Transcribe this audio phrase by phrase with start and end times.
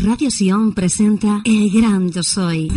[0.00, 2.68] Radio Sion presenta El Gran Yo Soy.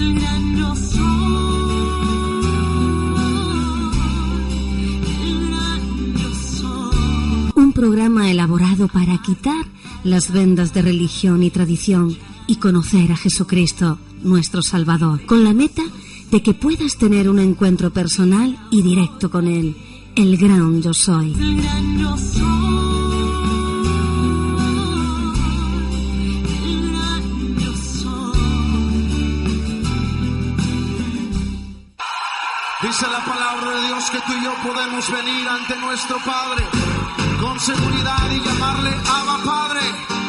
[7.55, 9.65] Un programa elaborado para quitar
[10.04, 15.83] las vendas de religión y tradición y conocer a Jesucristo, nuestro Salvador, con la meta
[16.32, 19.75] de que puedas tener un encuentro personal y directo con Él,
[20.15, 21.36] el gran yo soy.
[32.91, 36.66] Dice la palabra de Dios que tú y yo podemos venir ante nuestro Padre
[37.39, 40.20] con seguridad y llamarle Abba Padre.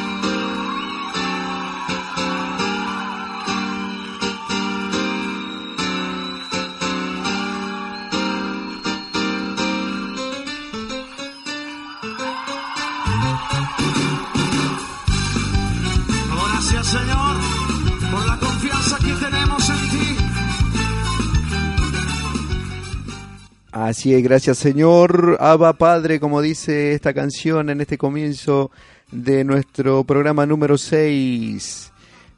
[23.72, 25.38] Así es, gracias Señor.
[25.40, 28.70] Abba Padre, como dice esta canción en este comienzo
[29.10, 31.90] de nuestro programa número 6.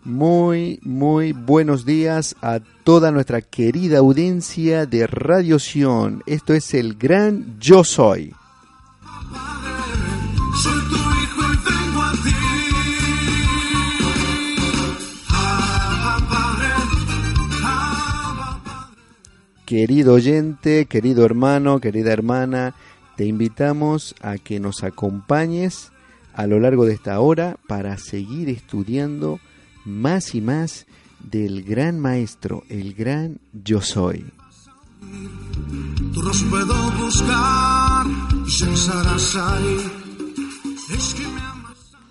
[0.05, 6.23] Muy, muy buenos días a toda nuestra querida audiencia de Radio Sion.
[6.27, 8.33] Esto es el gran Yo Soy.
[19.75, 22.77] Querido oyente, querido hermano, querida hermana,
[23.17, 25.91] te invitamos a que nos acompañes
[26.33, 29.41] a lo largo de esta hora para seguir estudiando
[29.85, 30.87] más y más
[31.19, 34.25] del gran maestro, el gran yo soy.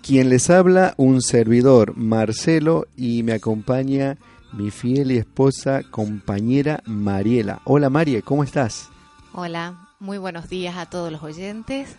[0.02, 4.18] Quien les habla, un servidor, Marcelo, y me acompaña
[4.56, 7.60] mi fiel y esposa, compañera Mariela.
[7.64, 8.88] Hola Marie, ¿cómo estás?
[9.32, 11.96] Hola, muy buenos días a todos los oyentes.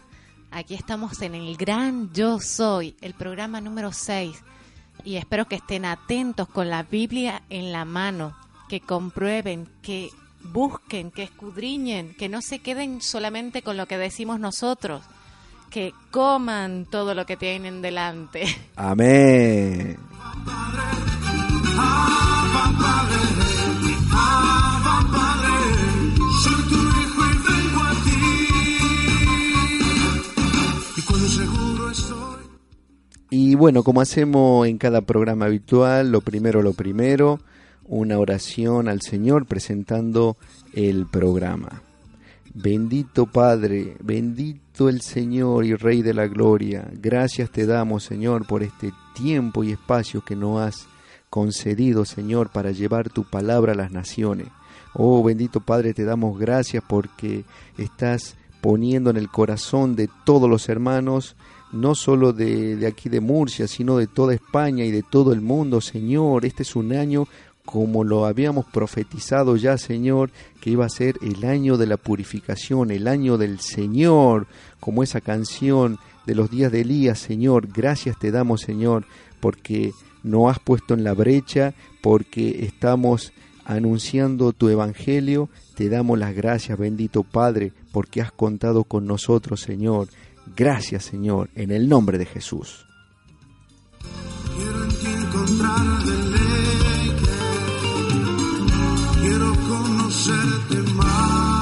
[0.51, 4.41] Aquí estamos en el Gran Yo Soy, el programa número 6.
[5.03, 8.35] Y espero que estén atentos con la Biblia en la mano,
[8.69, 10.09] que comprueben, que
[10.41, 15.03] busquen, que escudriñen, que no se queden solamente con lo que decimos nosotros,
[15.69, 18.45] que coman todo lo que tienen delante.
[18.77, 19.97] Amén.
[33.38, 37.40] Y bueno, como hacemos en cada programa habitual, lo primero, lo primero,
[37.85, 40.38] una oración al Señor presentando
[40.74, 41.81] el programa.
[42.53, 48.64] Bendito Padre, bendito el Señor y Rey de la Gloria, gracias te damos Señor por
[48.64, 50.88] este tiempo y espacio que nos has
[51.35, 54.47] concedido Señor para llevar tu palabra a las naciones.
[54.94, 57.44] Oh bendito Padre, te damos gracias porque
[57.78, 61.35] estás poniendo en el corazón de todos los hermanos
[61.73, 65.41] no solo de, de, aquí de Murcia, sino de toda España y de todo el
[65.41, 66.46] mundo, Señor.
[66.46, 67.28] Este es un año
[67.66, 70.31] como lo habíamos profetizado ya, Señor,
[70.62, 74.47] que iba a ser el año de la purificación, el año del Señor,
[74.79, 77.67] como esa canción de los días de Elías, Señor.
[77.67, 79.03] Gracias te damos, Señor,
[79.41, 79.91] porque
[80.25, 83.31] nos has puesto en la brecha, porque estamos
[83.63, 85.50] anunciando tu evangelio.
[85.75, 90.09] Te damos las gracias, bendito Padre, porque has contado con nosotros, Señor.
[90.56, 92.85] Gracias, Señor, en el nombre de Jesús.
[94.56, 97.31] Quiero en ti encontrar deleite.
[99.22, 101.56] Quiero conocerte más.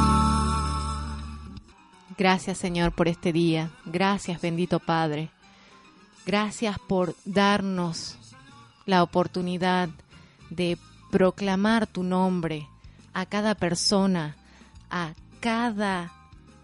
[2.18, 3.72] Gracias Señor por este día.
[3.86, 5.32] Gracias bendito Padre.
[6.26, 8.18] Gracias por darnos
[8.86, 9.90] la oportunidad
[10.50, 10.78] de
[11.12, 12.68] proclamar tu nombre
[13.14, 14.36] a cada persona,
[14.90, 16.12] a cada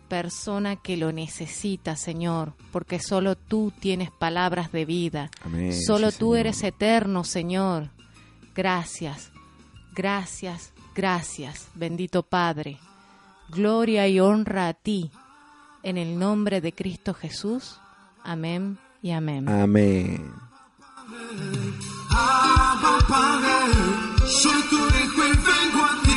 [0.07, 5.29] persona que lo necesita, Señor, porque solo tú tienes palabras de vida.
[5.44, 6.38] Amén, Solo sí, tú Señor.
[6.40, 7.90] eres eterno, Señor.
[8.55, 9.32] Gracias,
[9.94, 12.79] gracias, gracias, bendito Padre.
[13.49, 15.11] Gloria y honra a ti,
[15.84, 17.79] en el nombre de Cristo Jesús.
[18.23, 19.47] Amén y amén.
[19.47, 20.48] Amén.
[23.08, 23.48] Padre,
[24.28, 26.10] soy tu hijo y vengo a ti.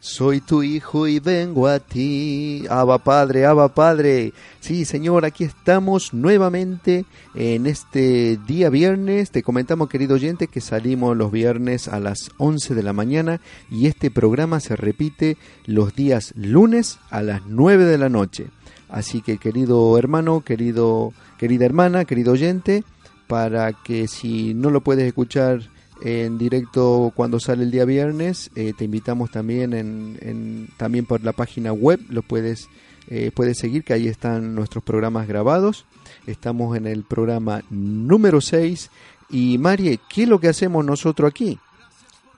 [0.00, 2.64] Soy tu hijo y vengo a ti.
[2.68, 4.32] Abba Padre, Abba Padre.
[4.60, 7.04] Sí, Señor, aquí estamos nuevamente
[7.34, 9.30] en este día viernes.
[9.30, 13.40] Te comentamos, querido oyente, que salimos los viernes a las 11 de la mañana
[13.70, 15.36] y este programa se repite
[15.66, 18.48] los días lunes a las 9 de la noche.
[18.88, 22.84] Así que, querido hermano, querido, querida hermana, querido oyente,
[23.26, 25.60] para que si no lo puedes escuchar
[26.02, 31.32] en directo cuando sale el día viernes, eh, te invitamos también en, también por la
[31.32, 32.68] página web, lo puedes
[33.08, 35.84] eh, puedes seguir que ahí están nuestros programas grabados.
[36.26, 38.90] Estamos en el programa número 6
[39.30, 41.58] y Marie, ¿qué es lo que hacemos nosotros aquí?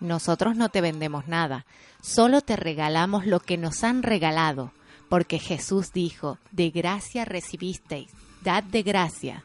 [0.00, 1.65] Nosotros no te vendemos nada,
[2.03, 4.73] solo te regalamos lo que nos han regalado,
[5.09, 8.09] porque Jesús dijo, de gracia recibisteis,
[8.49, 9.45] de gracia.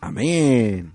[0.00, 0.92] Amén.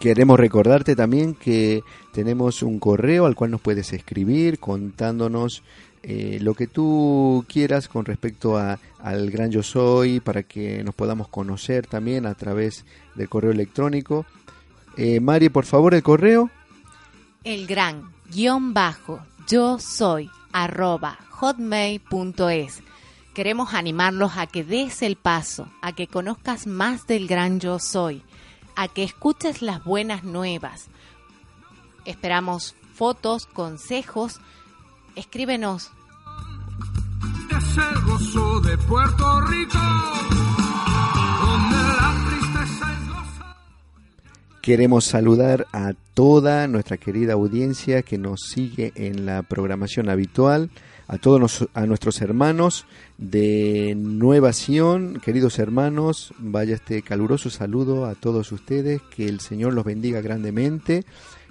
[0.00, 1.82] Queremos recordarte también que
[2.12, 5.62] tenemos un correo al cual nos puedes escribir contándonos
[6.02, 10.94] eh, lo que tú quieras con respecto a, al Gran Yo Soy para que nos
[10.94, 12.84] podamos conocer también a través
[13.14, 14.26] del correo electrónico.
[14.96, 16.50] Eh, Mari, por favor, el correo.
[17.44, 22.82] El gran guion bajo yo soy arroba hotmail.es.
[23.34, 28.22] Queremos animarlos a que des el paso, a que conozcas más del gran yo soy,
[28.74, 30.88] a que escuches las buenas nuevas.
[32.06, 34.40] Esperamos fotos, consejos.
[35.14, 35.90] Escríbenos.
[37.50, 39.78] Es el gozo de Puerto Rico,
[44.66, 50.70] Queremos saludar a toda nuestra querida audiencia que nos sigue en la programación habitual,
[51.06, 52.84] a todos nos- a nuestros hermanos
[53.16, 59.72] de Nueva Sion, queridos hermanos, vaya este caluroso saludo a todos ustedes, que el Señor
[59.72, 61.04] los bendiga grandemente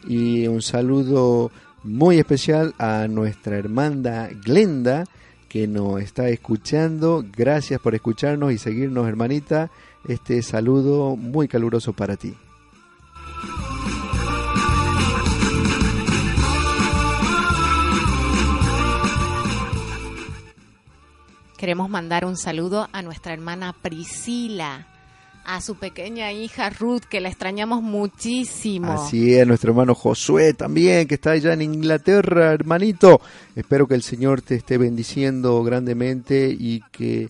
[0.06, 1.52] y un saludo
[1.84, 5.06] muy especial a nuestra hermana Glenda
[5.48, 7.24] que nos está escuchando.
[7.34, 9.72] Gracias por escucharnos y seguirnos, hermanita.
[10.06, 12.36] Este saludo muy caluroso para ti.
[21.58, 24.88] Queremos mandar un saludo a nuestra hermana Priscila,
[25.46, 28.92] a su pequeña hija Ruth, que la extrañamos muchísimo.
[28.92, 33.20] Así es, nuestro hermano Josué también, que está allá en Inglaterra, hermanito.
[33.56, 37.30] Espero que el Señor te esté bendiciendo grandemente y que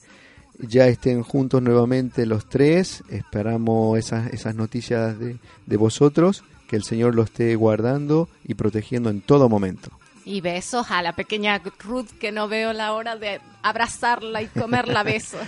[0.60, 3.04] ya estén juntos nuevamente los tres.
[3.10, 9.10] Esperamos esas, esas noticias de, de vosotros, que el Señor los esté guardando y protegiendo
[9.10, 9.90] en todo momento.
[10.26, 15.04] Y besos a la pequeña Ruth, que no veo la hora de abrazarla y comerla
[15.04, 15.42] besos.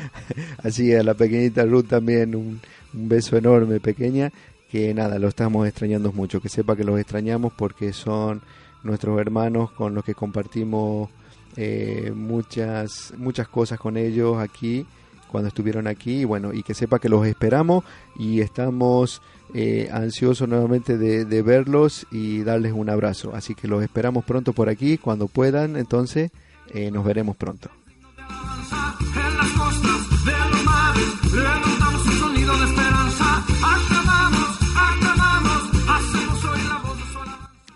[0.63, 2.61] Así a la pequeñita Ruth también un,
[2.93, 4.31] un beso enorme, pequeña,
[4.69, 8.41] que nada, lo estamos extrañando mucho, que sepa que los extrañamos porque son
[8.83, 11.09] nuestros hermanos con los que compartimos
[11.55, 14.85] eh, muchas, muchas cosas con ellos aquí,
[15.31, 17.83] cuando estuvieron aquí, y bueno, y que sepa que los esperamos
[18.17, 19.21] y estamos
[19.53, 23.33] eh, ansiosos nuevamente de, verlos y darles un abrazo.
[23.33, 26.31] Así que los esperamos pronto por aquí, cuando puedan, entonces
[26.73, 27.69] eh, nos veremos pronto.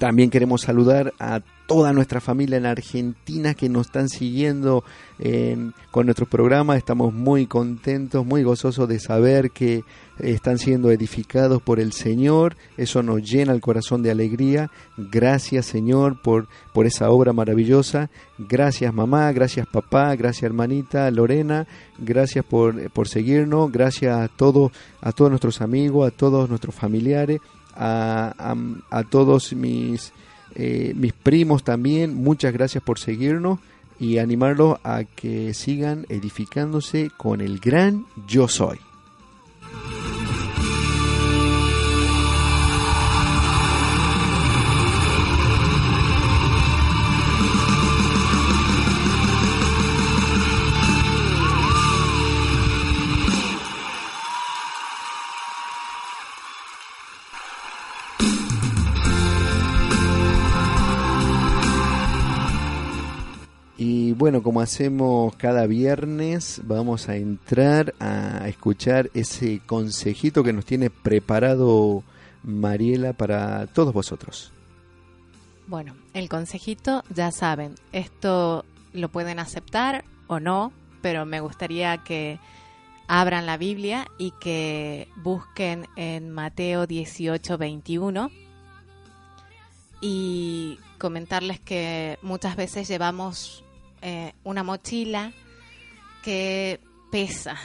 [0.02, 4.84] También queremos saludar a toda nuestra familia en Argentina que nos están siguiendo
[5.20, 6.78] en- con nuestros programas.
[6.80, 9.84] Estamos muy contentos, muy gozosos de saber que
[10.18, 12.58] están siendo edificados por el Señor.
[12.78, 14.72] Eso nos llena el corazón de alegría.
[14.98, 18.10] Gracias Señor por, por esa obra maravillosa.
[18.40, 21.68] Gracias mamá, gracias papá, gracias hermanita Lorena.
[22.00, 23.72] Gracias por, por seguirnos.
[23.72, 27.40] Gracias a todos, a todos nuestros amigos, a todos nuestros familiares,
[27.76, 30.12] a, a- a todos mis,
[30.56, 32.14] eh, mis primos también.
[32.16, 33.60] Muchas gracias por seguirnos
[34.00, 38.80] y animarlos a que sigan edificándose con el gran yo soy.
[64.22, 70.92] Bueno, como hacemos cada viernes, vamos a entrar a escuchar ese consejito que nos tiene
[70.92, 72.04] preparado
[72.44, 74.54] Mariela para todos vosotros.
[75.66, 78.64] Bueno, el consejito, ya saben, esto
[78.94, 82.38] lo pueden aceptar o no, pero me gustaría que
[83.08, 88.30] abran la Biblia y que busquen en Mateo 18, 21
[90.00, 93.64] y comentarles que muchas veces llevamos
[94.02, 95.32] eh, una mochila
[96.24, 96.80] que
[97.12, 97.58] pesa,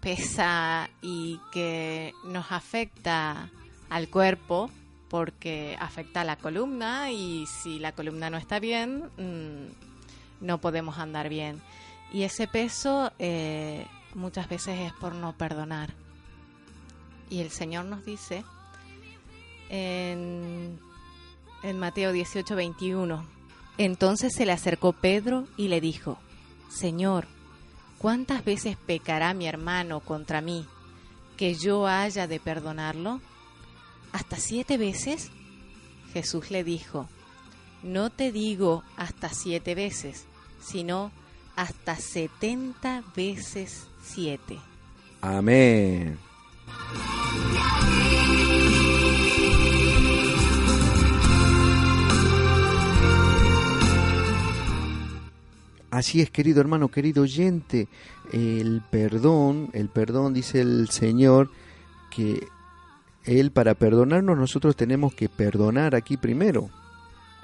[0.00, 3.50] pesa y que nos afecta
[3.90, 4.70] al cuerpo
[5.08, 10.98] porque afecta a la columna y si la columna no está bien, mm, no podemos
[10.98, 11.60] andar bien.
[12.12, 15.90] Y ese peso eh, muchas veces es por no perdonar.
[17.28, 18.44] Y el Señor nos dice
[19.68, 20.78] en,
[21.62, 23.26] en Mateo 18, 21,
[23.78, 26.18] entonces se le acercó Pedro y le dijo,
[26.70, 27.26] Señor,
[27.98, 30.66] ¿cuántas veces pecará mi hermano contra mí
[31.36, 33.20] que yo haya de perdonarlo?
[34.12, 35.30] ¿Hasta siete veces?
[36.12, 37.08] Jesús le dijo,
[37.82, 40.26] no te digo hasta siete veces,
[40.62, 41.10] sino
[41.56, 44.58] hasta setenta veces siete.
[45.20, 46.18] Amén.
[55.92, 57.86] Así es, querido hermano, querido oyente,
[58.32, 61.50] el perdón, el perdón, dice el Señor,
[62.10, 62.48] que
[63.24, 66.70] Él para perdonarnos nosotros tenemos que perdonar aquí primero.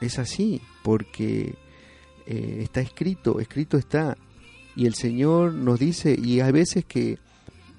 [0.00, 1.56] Es así, porque
[2.24, 4.16] eh, está escrito, escrito está.
[4.74, 7.18] Y el Señor nos dice, y hay veces que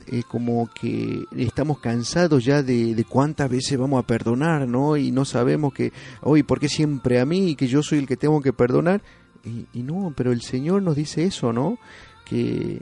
[0.06, 4.98] eh, como que estamos cansados ya de, cuántas veces vamos a perdonar, ¿no?
[4.98, 8.08] Y no sabemos que, hoy, ¿por qué siempre a mí y que yo soy el
[8.08, 9.02] que tengo que perdonar?
[9.44, 11.78] Y, no, pero el Señor nos dice eso, ¿no?
[12.26, 12.82] Que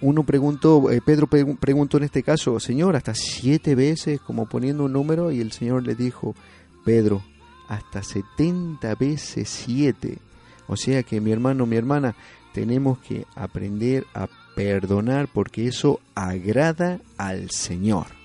[0.00, 4.92] uno preguntó, eh, Pedro preguntó en este caso, Señor, hasta siete veces, como poniendo un
[4.92, 6.34] número, y el Señor le dijo,
[6.84, 7.22] Pedro,
[7.68, 10.18] hasta setenta veces siete.
[10.66, 12.14] O sea que mi hermano, mi hermana,
[12.52, 18.19] tenemos que aprender a perdonar porque eso agrada al Señor.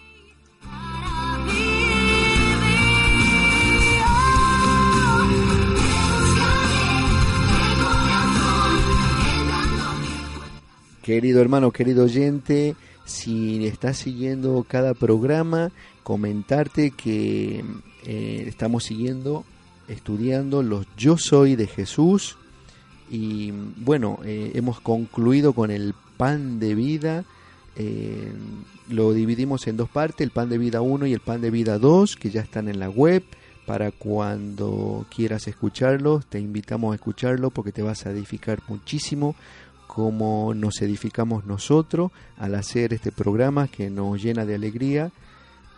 [11.05, 15.71] Querido hermano, querido oyente, si estás siguiendo cada programa,
[16.01, 17.63] comentarte que
[18.05, 19.45] eh, estamos siguiendo,
[19.87, 22.37] estudiando los Yo Soy de Jesús
[23.07, 27.23] y bueno, eh, hemos concluido con el pan de vida.
[27.75, 28.31] Eh,
[28.89, 31.77] lo dividimos en dos partes, el pan de vida 1 y el pan de vida
[31.77, 33.21] 2, que ya están en la web.
[33.67, 39.35] Para cuando quieras escucharlos, te invitamos a escucharlo porque te vas a edificar muchísimo
[39.95, 45.13] como nos edificamos nosotros al hacer este programa que nos llena de alegría,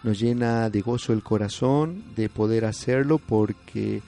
[0.02, 4.02] nos llena de gozo el corazón de poder hacerlo porque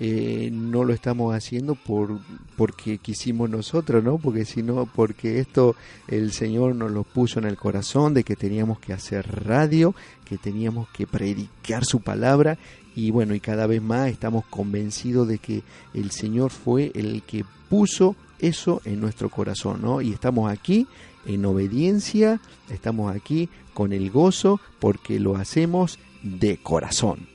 [0.00, 2.18] eh, no lo estamos haciendo por
[2.56, 4.18] porque quisimos nosotros, ¿no?
[4.18, 5.76] Porque sino porque esto
[6.08, 9.94] el Señor nos lo puso en el corazón de que teníamos que hacer radio,
[10.24, 12.58] que teníamos que predicar su palabra
[12.96, 15.62] y bueno, y cada vez más estamos convencidos de que
[15.94, 18.16] el Señor fue el que puso
[18.48, 20.00] eso en nuestro corazón, ¿no?
[20.00, 20.86] Y estamos aquí
[21.26, 27.26] en obediencia, estamos aquí con el gozo porque lo hacemos de corazón.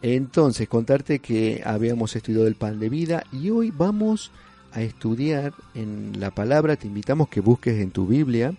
[0.00, 4.30] Entonces, contarte que habíamos estudiado el pan de vida y hoy vamos
[4.72, 8.54] a estudiar en la palabra, te invitamos que busques en tu Biblia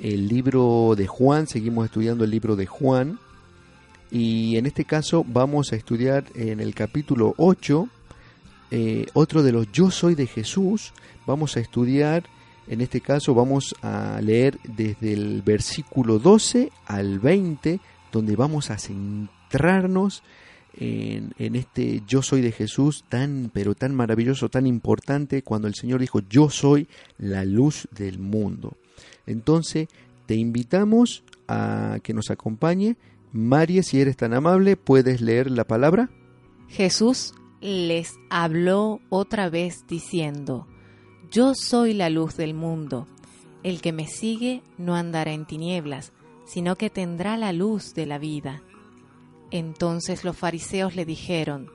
[0.00, 3.18] el libro de Juan, seguimos estudiando el libro de Juan
[4.10, 7.88] y en este caso vamos a estudiar en el capítulo 8
[8.70, 10.92] eh, otro de los yo soy de Jesús,
[11.26, 12.24] vamos a estudiar,
[12.68, 17.80] en este caso vamos a leer desde el versículo 12 al 20,
[18.12, 20.22] donde vamos a centrarnos
[20.74, 25.74] en, en, este yo soy de Jesús tan, pero tan maravilloso, tan importante, cuando el
[25.74, 26.86] Señor dijo, yo soy
[27.18, 28.76] la luz del mundo.
[29.26, 29.88] Entonces,
[30.26, 32.96] te invitamos a que nos acompañe.
[33.32, 36.10] María, si eres tan amable, ¿puedes leer la palabra?
[36.68, 40.66] Jesús les habló otra vez diciendo,
[41.30, 43.06] Yo soy la luz del mundo.
[43.62, 46.12] El que me sigue no andará en tinieblas,
[46.44, 48.62] sino que tendrá la luz de la vida.
[49.50, 51.70] Entonces los fariseos le dijeron,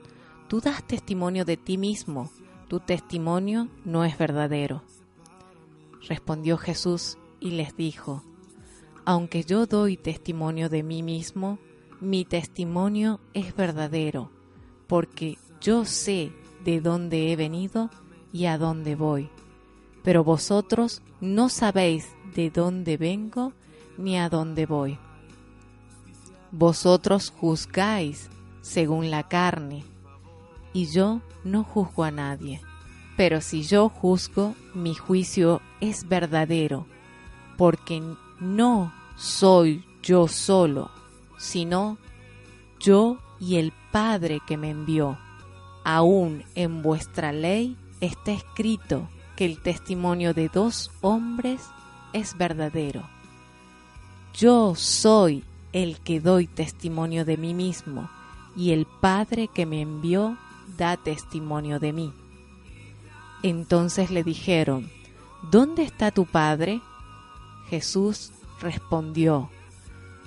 [0.48, 2.30] Tú das testimonio de ti mismo,
[2.68, 4.82] tu testimonio no es verdadero.
[6.08, 8.22] Respondió Jesús y les dijo,
[9.08, 11.60] Aunque yo doy testimonio de mí mismo,
[12.00, 14.32] mi testimonio es verdadero,
[14.88, 16.32] porque yo sé
[16.64, 17.88] de dónde he venido
[18.32, 19.30] y a dónde voy.
[20.02, 23.52] Pero vosotros no sabéis de dónde vengo
[23.96, 24.98] ni a dónde voy.
[26.50, 28.28] Vosotros juzgáis
[28.60, 29.84] según la carne,
[30.72, 32.60] y yo no juzgo a nadie.
[33.16, 36.88] Pero si yo juzgo, mi juicio es verdadero,
[37.56, 38.02] porque
[38.40, 40.90] no soy yo solo,
[41.38, 41.98] sino
[42.78, 45.18] yo y el Padre que me envió.
[45.84, 51.62] Aún en vuestra ley está escrito que el testimonio de dos hombres
[52.12, 53.08] es verdadero.
[54.34, 58.10] Yo soy el que doy testimonio de mí mismo,
[58.56, 60.36] y el Padre que me envió
[60.76, 62.12] da testimonio de mí.
[63.42, 64.90] Entonces le dijeron,
[65.50, 66.80] ¿Dónde está tu Padre?
[67.68, 69.50] Jesús respondió,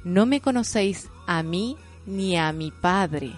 [0.04, 3.32] No me conocéis a mí ni a mi Padre,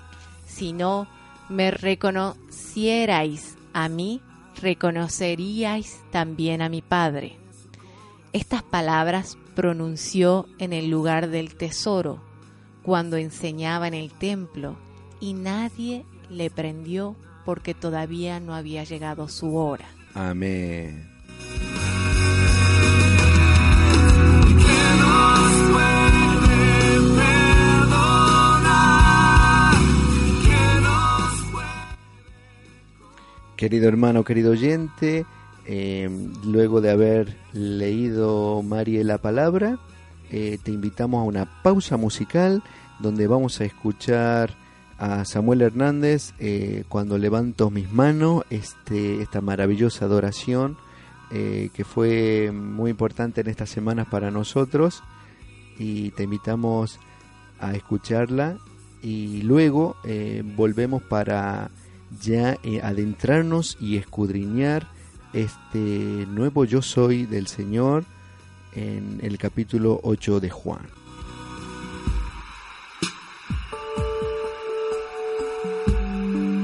[0.45, 1.07] sino
[1.49, 4.21] me reconocierais a mí,
[4.61, 7.37] reconoceríais también a mi Padre.
[8.33, 12.21] Estas palabras pronunció en el lugar del tesoro,
[12.83, 14.77] cuando enseñaba en el templo,
[15.19, 17.15] y nadie le prendió
[17.45, 19.85] porque todavía no había llegado su hora.
[20.13, 21.09] Amén.
[33.61, 35.23] Querido hermano, querido oyente,
[35.67, 36.09] eh,
[36.43, 39.77] luego de haber leído María la palabra,
[40.31, 42.63] eh, te invitamos a una pausa musical
[42.97, 44.55] donde vamos a escuchar
[44.97, 50.75] a Samuel Hernández eh, cuando levanto mis manos, este, esta maravillosa adoración
[51.29, 55.03] que fue muy importante en estas semanas para nosotros
[55.77, 56.99] y te invitamos
[57.59, 58.57] a escucharla
[59.03, 59.95] y luego
[60.57, 61.69] volvemos para
[62.19, 64.87] ya eh, adentrarnos y escudriñar
[65.33, 68.03] este nuevo yo soy del Señor
[68.73, 70.81] en el capítulo 8 de Juan.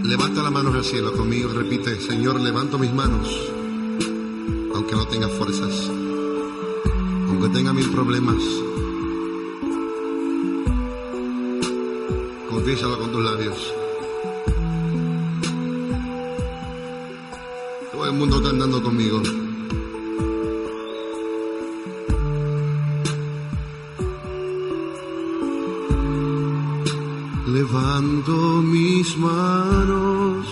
[0.03, 3.27] Levanta la mano al cielo conmigo, repite, Señor, levanto mis manos,
[4.73, 5.89] aunque no tenga fuerzas,
[7.27, 8.37] aunque tenga mil problemas.
[12.49, 13.86] Confiésalo con tus labios.
[18.07, 19.21] El mundo está andando conmigo.
[27.47, 30.47] Levanto mis manos,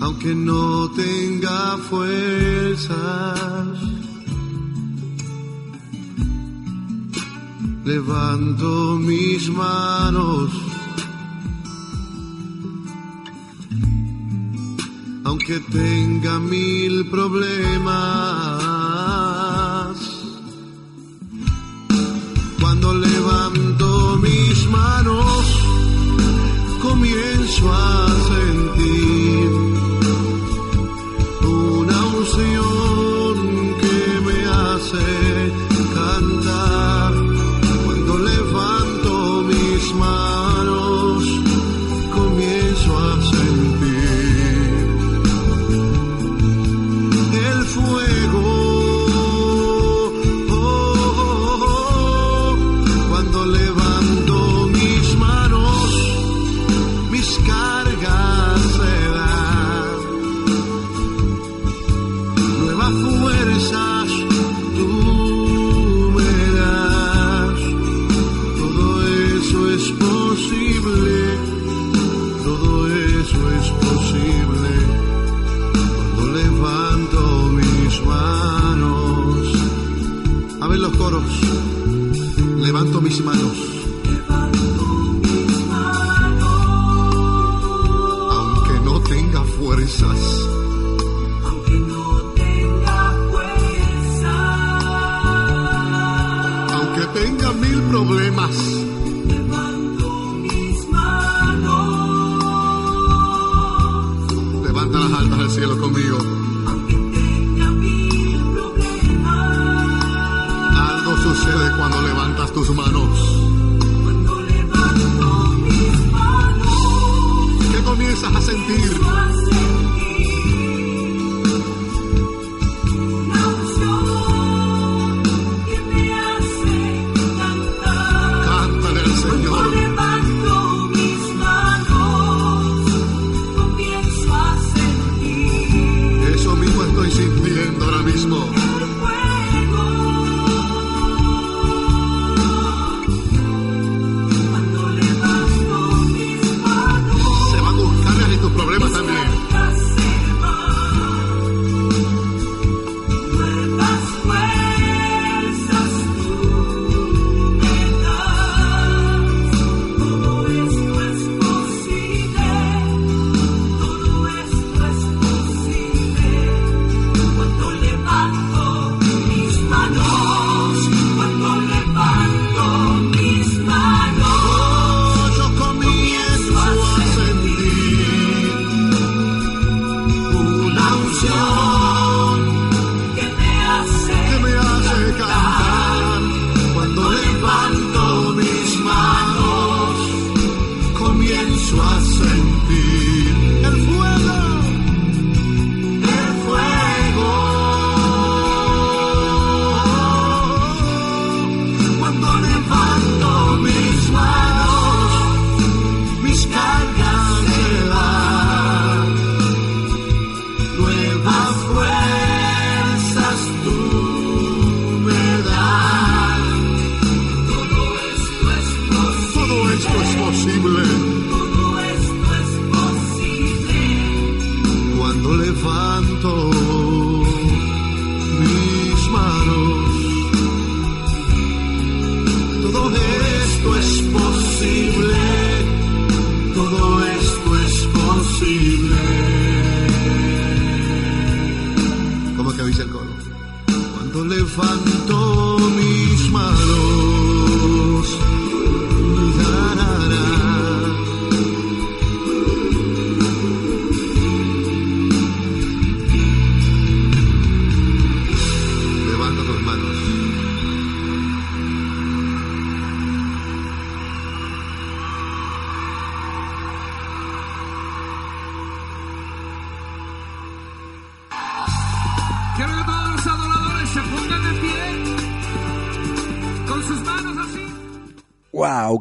[0.00, 2.96] aunque no tenga fuerzas.
[7.84, 9.93] Levanto mis manos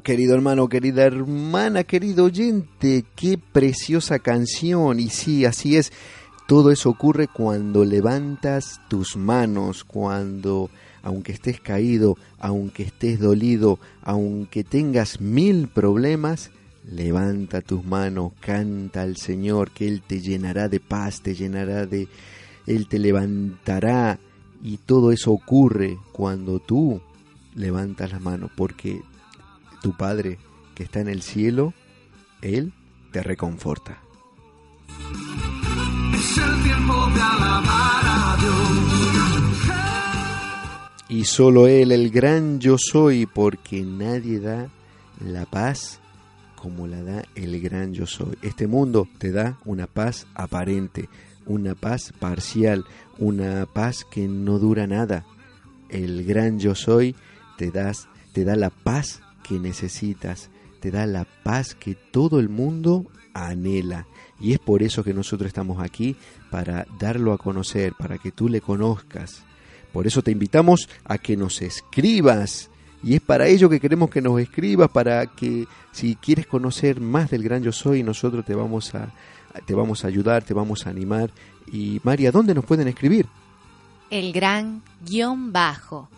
[0.03, 4.99] querido hermano, querida hermana, querido oyente, qué preciosa canción.
[4.99, 5.91] Y sí, así es.
[6.47, 10.69] Todo eso ocurre cuando levantas tus manos, cuando,
[11.01, 16.51] aunque estés caído, aunque estés dolido, aunque tengas mil problemas,
[16.85, 22.07] levanta tus manos, canta al Señor, que Él te llenará de paz, te llenará de...
[22.67, 24.19] Él te levantará
[24.61, 27.01] y todo eso ocurre cuando tú
[27.55, 29.01] levantas las manos, porque
[29.83, 30.39] tu Padre
[30.73, 31.73] que está en el cielo,
[32.41, 32.73] Él
[33.11, 34.01] te reconforta.
[36.15, 38.53] Es el tiempo de alabar a Dios.
[41.09, 44.69] Y solo Él, el gran yo soy, porque nadie da
[45.19, 45.99] la paz
[46.55, 48.37] como la da el gran yo soy.
[48.41, 51.09] Este mundo te da una paz aparente,
[51.45, 52.85] una paz parcial,
[53.19, 55.25] una paz que no dura nada.
[55.89, 57.15] El gran yo soy
[57.57, 62.49] te das te da la paz que necesitas, te da la paz que todo el
[62.49, 64.07] mundo anhela.
[64.39, 66.15] Y es por eso que nosotros estamos aquí,
[66.49, 69.43] para darlo a conocer, para que tú le conozcas.
[69.91, 72.69] Por eso te invitamos a que nos escribas.
[73.03, 77.29] Y es para ello que queremos que nos escribas, para que si quieres conocer más
[77.29, 79.13] del gran yo soy, nosotros te vamos a,
[79.65, 81.31] te vamos a ayudar, te vamos a animar.
[81.71, 83.27] Y María, ¿dónde nos pueden escribir?
[84.09, 86.09] El gran guion bajo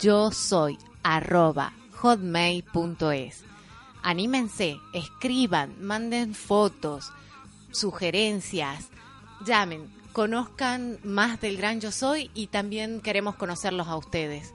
[0.00, 1.72] yo soy arroba
[2.04, 3.44] hotmail.es.
[4.02, 7.10] Anímense, escriban, manden fotos,
[7.70, 8.90] sugerencias,
[9.46, 14.52] llamen, conozcan más del gran yo soy y también queremos conocerlos a ustedes.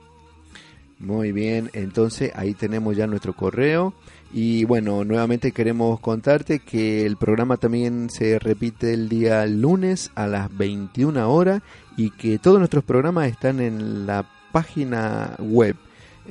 [1.00, 3.94] Muy bien, entonces ahí tenemos ya nuestro correo.
[4.32, 10.28] Y bueno, nuevamente queremos contarte que el programa también se repite el día lunes a
[10.28, 11.62] las 21 horas
[11.96, 15.74] y que todos nuestros programas están en la página web.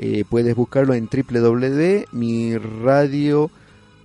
[0.01, 3.51] Eh, puedes buscarlo en www.miradio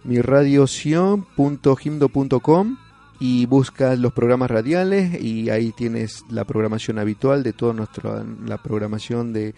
[0.03, 2.77] miradiosion.gimdo.com
[3.21, 8.59] y buscas los programas radiales y ahí tienes la programación habitual de toda nuestra la
[8.59, 9.55] programación de,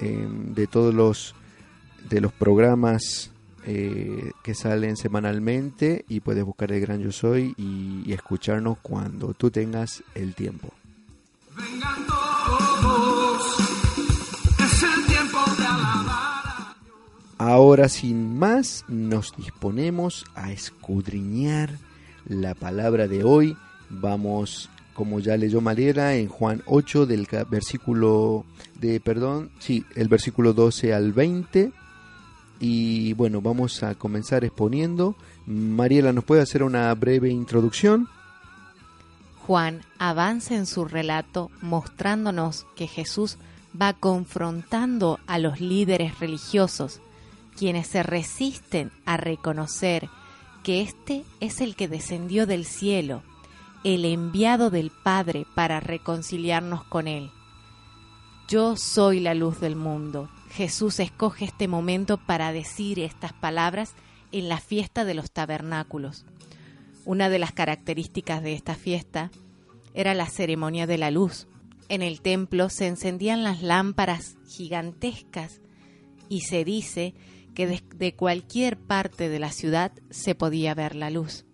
[0.00, 1.36] eh, de todos los
[2.10, 3.30] de los programas
[3.64, 9.50] eh, que salen semanalmente y puedes buscar el Gran Yo Soy y, escucharnos cuando tú
[9.50, 10.72] tengas el tiempo.
[17.38, 21.70] Ahora sin más nos disponemos a escudriñar
[22.26, 23.56] la palabra de hoy.
[23.90, 28.46] Vamos, como ya leyó Mariela, en Juan 8 del versículo
[28.80, 31.72] de, perdón, sí, el versículo 12 al 20.
[32.58, 35.14] Y bueno, vamos a comenzar exponiendo.
[35.46, 38.08] Mariela, ¿nos puede hacer una breve introducción?
[39.46, 43.36] Juan avanza en su relato mostrándonos que Jesús
[43.80, 47.00] va confrontando a los líderes religiosos,
[47.56, 50.08] quienes se resisten a reconocer
[50.62, 53.22] que éste es el que descendió del cielo,
[53.84, 57.30] el enviado del Padre para reconciliarnos con Él.
[58.48, 60.28] Yo soy la luz del mundo.
[60.50, 63.94] Jesús escoge este momento para decir estas palabras
[64.32, 66.24] en la fiesta de los tabernáculos.
[67.04, 69.30] Una de las características de esta fiesta
[69.94, 71.46] era la ceremonia de la luz.
[71.88, 75.60] En el templo se encendían las lámparas gigantescas
[76.28, 77.14] y se dice
[77.56, 81.46] que desde cualquier parte de la ciudad se podía ver la luz.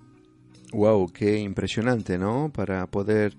[0.72, 2.50] Wow, qué impresionante, ¿no?
[2.52, 3.36] Para poder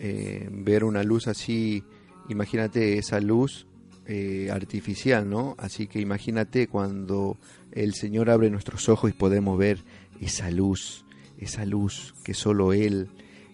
[0.00, 1.84] eh, ver una luz así,
[2.28, 3.68] imagínate esa luz
[4.06, 5.54] eh, artificial, ¿no?
[5.56, 7.38] Así que imagínate cuando
[7.70, 9.78] el Señor abre nuestros ojos y podemos ver
[10.20, 11.04] esa luz,
[11.38, 13.08] esa luz que solo Él,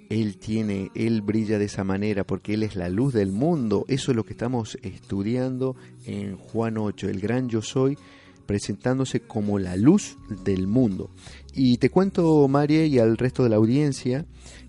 [0.09, 3.85] Él tiene, Él brilla de esa manera porque Él es la luz del mundo.
[3.89, 7.99] Eso es lo que estamos estudiando en Juan 8, el gran yo soy
[8.47, 11.11] presentándose como la luz del mundo.
[11.55, 14.25] Y te cuento, María, y al resto de la audiencia,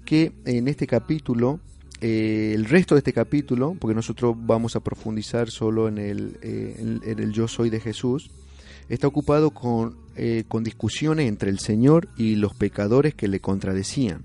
[0.06, 1.60] que en este capítulo,
[2.02, 7.00] eh, el resto de este capítulo, porque nosotros vamos a profundizar solo en el, eh,
[7.06, 8.32] en, el yo soy de Jesús,
[8.90, 14.24] está ocupado con, eh, con discusiones entre el Señor y los pecadores que le contradecían.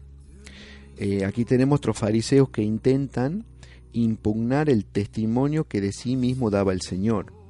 [1.27, 3.45] aquí tenemos otros fariseos que intentan
[3.93, 7.42] impugnar el testimonio que de sí mismo daba el Señor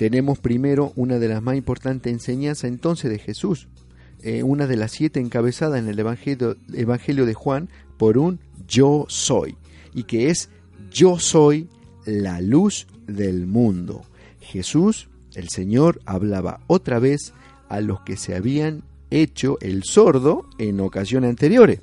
[0.00, 3.68] tenemos primero una de las más importantes enseñanzas entonces de Jesús,
[4.22, 9.04] eh, una de las siete encabezadas en el Evangelio, Evangelio de Juan por un yo
[9.10, 9.58] soy,
[9.92, 10.48] y que es
[10.90, 11.68] yo soy
[12.06, 14.00] la luz del mundo.
[14.40, 17.34] Jesús, el Señor, hablaba otra vez
[17.68, 21.80] a los que se habían hecho el sordo en ocasiones anteriores.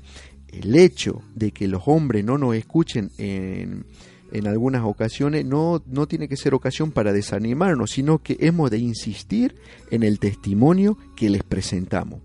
[0.48, 3.84] El hecho de que los hombres no nos escuchen en,
[4.32, 8.78] en algunas ocasiones no, no tiene que ser ocasión para desanimarnos, sino que hemos de
[8.78, 9.56] insistir
[9.90, 12.20] en el testimonio que les presentamos.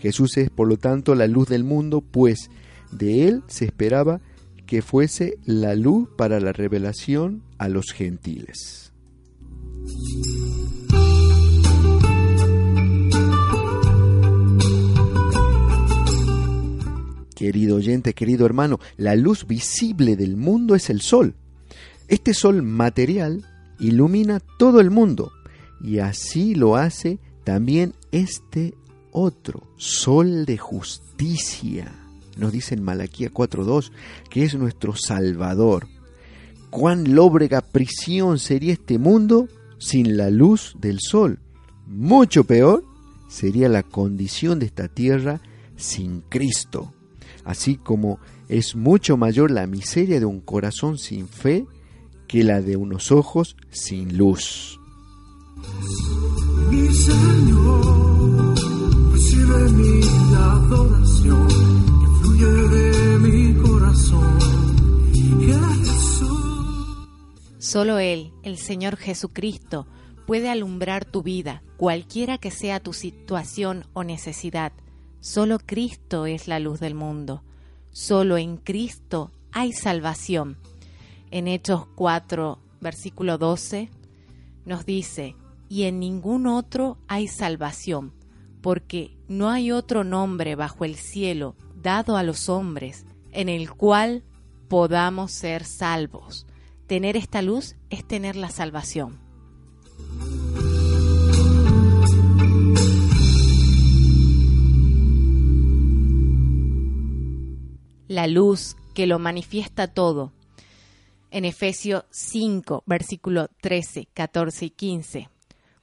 [0.00, 2.50] Jesús es, por lo tanto, la luz del mundo, pues
[2.90, 4.20] de él se esperaba
[4.66, 8.92] que fuese la luz para la revelación a los gentiles.
[17.34, 21.34] Querido oyente, querido hermano, la luz visible del mundo es el sol.
[22.08, 23.44] Este sol material
[23.78, 25.32] ilumina todo el mundo
[25.82, 28.74] y así lo hace también este
[29.10, 31.92] otro sol de justicia.
[32.36, 33.90] Nos dice en Malaquía 4.2
[34.30, 35.88] que es nuestro Salvador.
[36.70, 41.40] Cuán lóbrega prisión sería este mundo sin la luz del sol.
[41.86, 42.84] Mucho peor
[43.28, 45.40] sería la condición de esta tierra
[45.76, 46.92] sin Cristo.
[47.44, 51.66] Así como es mucho mayor la miseria de un corazón sin fe
[52.32, 54.80] que la de unos ojos sin luz.
[56.70, 58.54] Mi Señor,
[59.12, 60.00] recibe mi
[60.34, 61.46] adoración
[62.00, 64.38] que fluye de mi corazón.
[67.58, 69.86] Solo Él, el Señor Jesucristo,
[70.26, 74.72] puede alumbrar tu vida, cualquiera que sea tu situación o necesidad.
[75.20, 77.42] Solo Cristo es la luz del mundo.
[77.90, 80.56] Solo en Cristo hay salvación
[81.32, 83.88] en Hechos 4, versículo 12,
[84.66, 85.34] nos dice,
[85.68, 88.12] y en ningún otro hay salvación,
[88.60, 94.22] porque no hay otro nombre bajo el cielo dado a los hombres en el cual
[94.68, 96.46] podamos ser salvos.
[96.86, 99.18] Tener esta luz es tener la salvación.
[108.06, 110.34] La luz que lo manifiesta todo,
[111.32, 115.28] en Efesios 5, versículo 13, 14 y 15.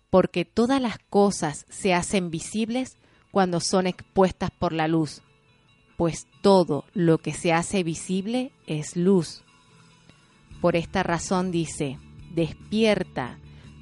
[0.10, 2.98] Porque todas las cosas se hacen visibles
[3.32, 5.22] cuando son expuestas por la luz,
[5.98, 9.44] pues todo lo que se hace visible es luz.
[10.62, 12.00] Por esta razón dice,
[12.32, 13.40] despierta,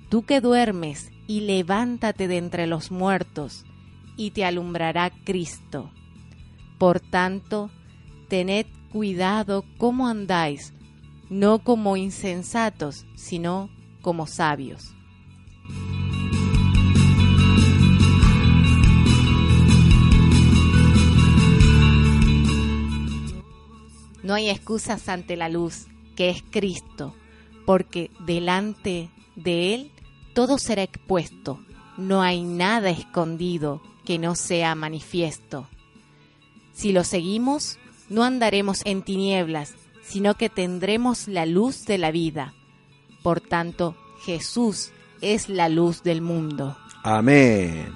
[0.10, 3.66] tú que duermes, y levántate de entre los muertos,
[4.16, 5.92] y te alumbrará Cristo.
[6.78, 7.70] Por tanto,
[8.30, 10.74] tened cuidado cómo andáis,
[11.30, 13.70] no como insensatos, sino
[14.02, 14.94] como sabios.
[24.24, 27.16] No hay excusas ante la luz, que es Cristo,
[27.66, 29.92] porque delante de Él
[30.34, 31.60] todo será expuesto,
[31.98, 35.68] no hay nada escondido que no sea manifiesto.
[36.74, 39.76] Si lo seguimos, no andaremos en tinieblas,
[40.08, 42.54] sino que tendremos la luz de la vida.
[43.24, 44.92] Por tanto, Jesús
[45.22, 46.78] es la luz del mundo.
[47.04, 47.94] Amén.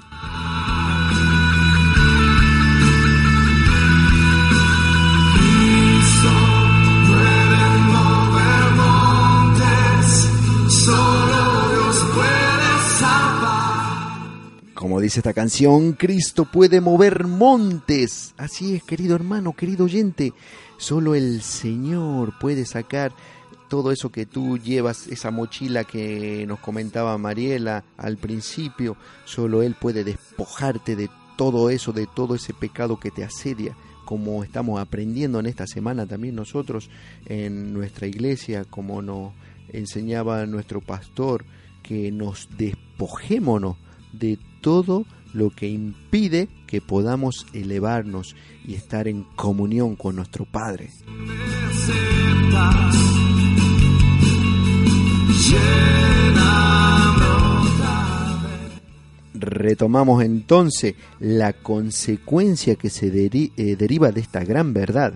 [14.82, 18.34] Como dice esta canción, Cristo puede mover montes.
[18.36, 20.34] Así es, querido hermano, querido oyente.
[20.82, 23.14] Solo el Señor puede sacar
[23.70, 28.98] todo eso que tú llevas, esa mochila que nos comentaba Mariela al principio.
[29.24, 34.44] Solo Él puede despojarte de todo eso, de todo ese pecado que te asedia, como
[34.44, 36.90] estamos aprendiendo en esta semana también nosotros
[37.28, 39.34] en nuestra iglesia, como nos
[39.70, 41.46] enseñaba nuestro pastor,
[41.84, 43.78] que nos despojémonos
[44.14, 50.90] de todo lo que impide que podamos elevarnos y estar en comunión con nuestro Padre.
[59.34, 65.16] Retomamos entonces la consecuencia que se eh, deriva de esta gran verdad.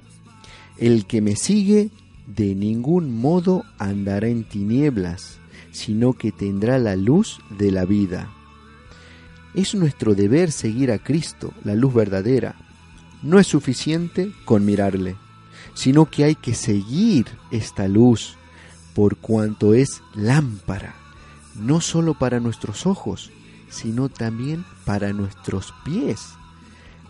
[0.77, 1.91] El que me sigue
[2.27, 5.39] de ningún modo andará en tinieblas,
[5.71, 8.34] sino que tendrá la luz de la vida.
[9.55, 12.55] Es nuestro deber seguir a Cristo, la luz verdadera.
[13.23, 15.15] No es suficiente con mirarle,
[15.73, 18.35] sino que hay que seguir esta luz,
[18.93, 20.93] por cuanto es lámpara,
[21.55, 23.31] no solo para nuestros ojos,
[23.69, 26.21] sino también para nuestros pies.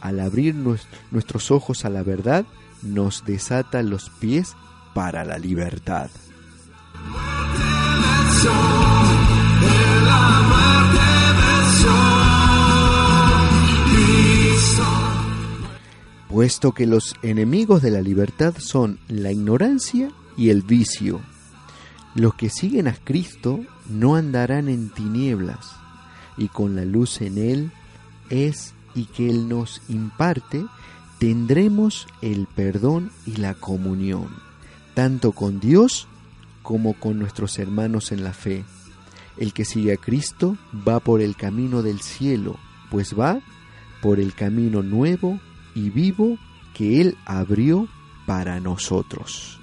[0.02, 2.46] Al abrir nues- nuestros ojos a la verdad,
[2.82, 4.56] nos desata los pies
[4.94, 6.10] para la libertad.
[16.36, 21.22] Puesto que los enemigos de la libertad son la ignorancia y el vicio.
[22.14, 25.78] Los que siguen a Cristo no andarán en tinieblas,
[26.36, 27.72] y con la luz en Él
[28.30, 30.66] es y que Él nos imparte,
[31.20, 34.28] tendremos el perdón y la comunión,
[34.94, 36.06] tanto con Dios
[36.64, 38.66] como con nuestros hermanos en la fe.
[39.38, 42.60] El que sigue a Cristo va por el camino del cielo,
[42.92, 43.40] pues va
[44.02, 45.40] por el camino nuevo
[45.76, 46.40] y vivo
[46.74, 47.88] que Él abrió
[48.26, 49.60] para nosotros.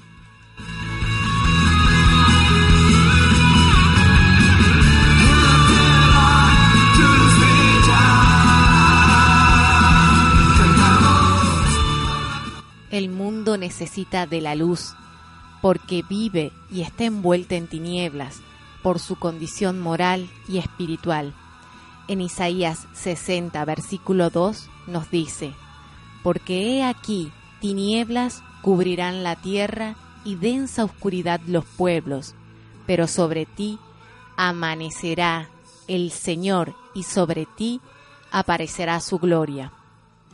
[12.91, 14.95] El mundo necesita de la luz
[15.63, 18.43] porque vive y está envuelta en tinieblas
[18.83, 21.33] por su condición moral y espiritual.
[22.09, 25.55] En Isaías 60, versículo 2 nos dice,
[26.23, 32.35] Porque he aquí tinieblas cubrirán la tierra y densa oscuridad los pueblos,
[32.87, 33.79] pero sobre ti
[34.37, 35.49] amanecerá
[35.89, 37.81] el Señor y sobre ti
[38.31, 39.73] aparecerá su gloria.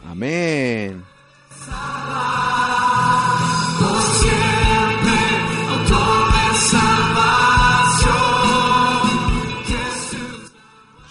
[0.06, 1.04] Amén.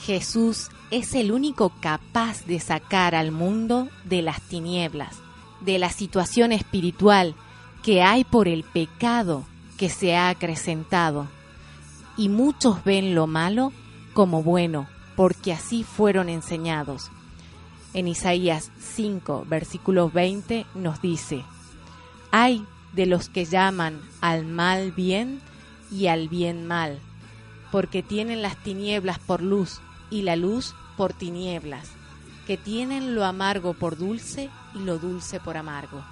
[0.07, 5.17] Jesús es el único capaz de sacar al mundo de las tinieblas,
[5.61, 7.35] de la situación espiritual
[7.83, 9.43] que hay por el pecado
[9.77, 11.27] que se ha acrecentado.
[12.15, 13.73] Y muchos ven lo malo
[14.13, 17.11] como bueno, porque así fueron enseñados.
[17.93, 21.43] En Isaías 5, versículo 20 nos dice,
[22.31, 25.41] Hay de los que llaman al mal bien
[25.91, 26.99] y al bien mal,
[27.71, 31.89] porque tienen las tinieblas por luz y la luz por tinieblas,
[32.45, 36.03] que tienen lo amargo por dulce y lo dulce por amargo.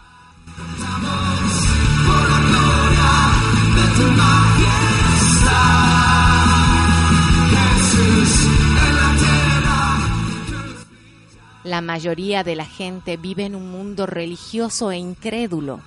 [11.63, 15.79] La mayoría de la gente vive en un mundo religioso e incrédulo.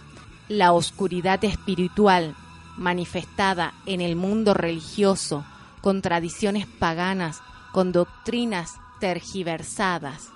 [0.49, 2.35] La oscuridad espiritual
[2.77, 5.45] manifestada en el mundo religioso
[5.81, 7.43] con tradiciones paganas,
[7.79, 10.31] con doctrinas tergiversadas.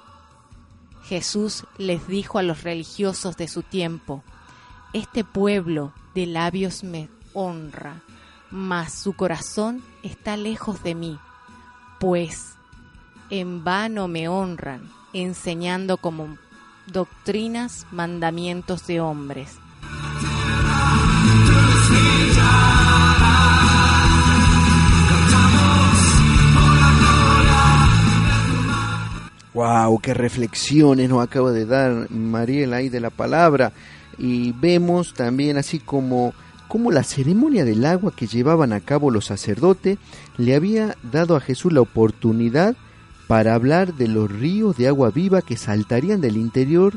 [1.02, 4.22] Jesús les dijo a los religiosos de su tiempo,
[4.92, 8.00] Este pueblo de labios me honra,
[8.52, 11.18] mas su corazón está lejos de mí,
[11.98, 12.54] pues
[13.28, 16.38] en vano me honran, enseñando como
[16.86, 19.58] doctrinas mandamientos de hombres.
[29.54, 33.72] Wow, qué reflexiones nos acaba de dar Mariela ahí de la palabra.
[34.18, 36.32] Y vemos también así como,
[36.68, 39.98] como la ceremonia del agua que llevaban a cabo los sacerdotes
[40.38, 42.76] le había dado a Jesús la oportunidad
[43.26, 46.94] para hablar de los ríos de agua viva que saltarían del interior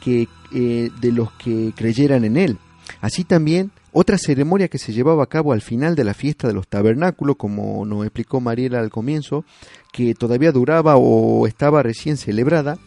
[0.00, 2.58] que, eh, de los que creyeran en él.
[3.00, 6.54] Así también otra ceremonia que se llevaba a cabo al final de la fiesta de
[6.54, 9.44] los tabernáculos, como nos explicó Mariela al comienzo,
[9.92, 12.78] que todavía duraba o estaba recién celebrada,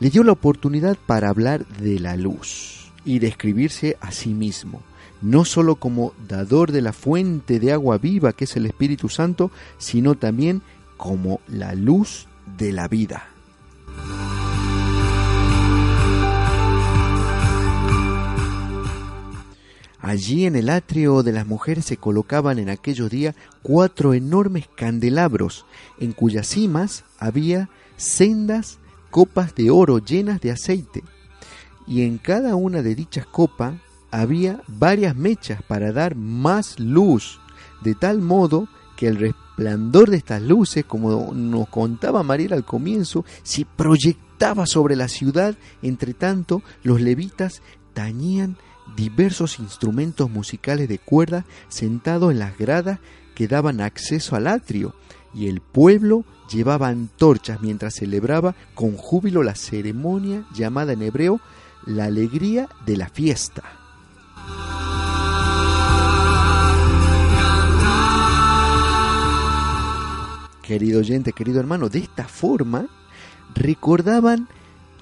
[0.00, 4.82] le dio la oportunidad para hablar de la luz y describirse a sí mismo,
[5.22, 9.50] no sólo como dador de la fuente de agua viva que es el Espíritu Santo,
[9.78, 10.62] sino también
[10.96, 12.26] como la luz
[12.58, 13.33] de la vida.
[20.04, 25.64] Allí en el atrio de las mujeres se colocaban en aquellos días cuatro enormes candelabros,
[25.98, 28.80] en cuyas cimas había sendas
[29.10, 31.02] copas de oro llenas de aceite,
[31.86, 33.76] y en cada una de dichas copas
[34.10, 37.40] había varias mechas para dar más luz,
[37.82, 43.24] de tal modo que el resplandor de estas luces, como nos contaba María al comienzo,
[43.42, 47.62] se proyectaba sobre la ciudad, entre tanto los levitas
[47.94, 48.58] tañían
[48.96, 53.00] diversos instrumentos musicales de cuerda sentados en las gradas
[53.34, 54.94] que daban acceso al atrio,
[55.34, 61.40] y el pueblo llevaba antorchas mientras celebraba con júbilo la ceremonia llamada en hebreo
[61.86, 63.62] la alegría de la fiesta.
[70.62, 72.86] Querido oyente, querido hermano, de esta forma
[73.54, 74.48] recordaban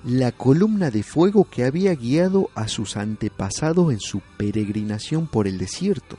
[0.04, 5.58] la columna de fuego que había guiado a sus antepasados en su peregrinación por el
[5.58, 6.16] desierto.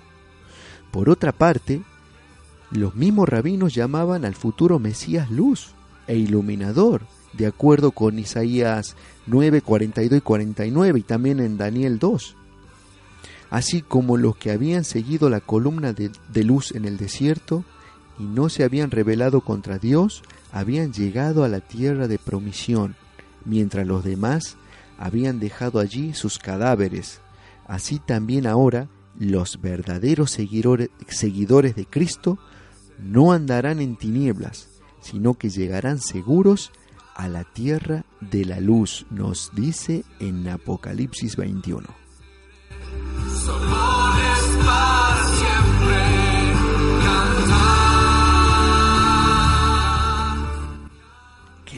[0.91, 1.81] Por otra parte,
[2.71, 5.71] los mismos rabinos llamaban al futuro Mesías luz
[6.07, 7.01] e iluminador,
[7.33, 12.35] de acuerdo con Isaías 9, 42 y 49 y también en Daniel 2.
[13.49, 17.63] Así como los que habían seguido la columna de, de luz en el desierto
[18.17, 22.95] y no se habían rebelado contra Dios, habían llegado a la tierra de promisión,
[23.45, 24.57] mientras los demás
[24.97, 27.19] habían dejado allí sus cadáveres.
[27.67, 28.87] Así también ahora
[29.17, 32.39] los verdaderos seguidores de Cristo
[32.99, 34.69] no andarán en tinieblas,
[35.01, 36.71] sino que llegarán seguros
[37.15, 42.02] a la tierra de la luz, nos dice en Apocalipsis 21.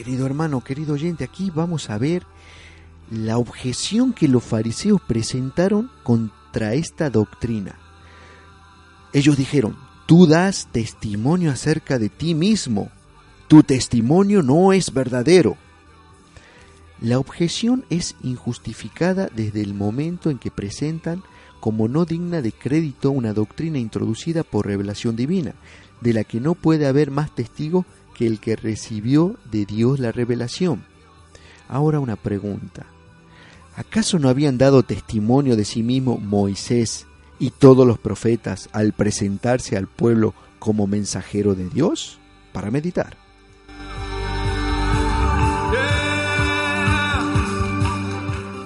[0.06, 2.28] Querido hermano, querido oyente, aquí vamos a ver
[3.10, 7.80] la objeción que los fariseos presentaron contra esta doctrina.
[9.14, 9.76] Ellos dijeron,
[10.06, 12.92] tú das testimonio acerca de ti mismo,
[13.48, 15.58] tu testimonio no es verdadero.
[17.02, 21.24] La objeción es injustificada desde el momento en que presentan
[21.60, 25.56] como no digna de crédito una doctrina introducida por revelación divina,
[26.02, 30.12] de la que no puede haber más testigo que el que recibió de Dios la
[30.12, 30.84] revelación.
[31.68, 32.88] Ahora una pregunta.
[33.76, 37.06] ¿Acaso no habían dado testimonio de sí mismo Moisés
[37.40, 42.18] y todos los profetas al presentarse al pueblo como mensajero de Dios?
[42.54, 43.18] Para meditar.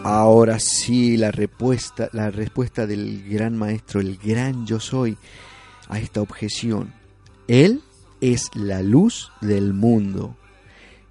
[0.03, 5.17] Ahora sí, la respuesta, la respuesta del gran maestro, el gran yo soy,
[5.87, 6.93] a esta objeción.
[7.47, 7.81] Él
[8.21, 10.35] es la luz del mundo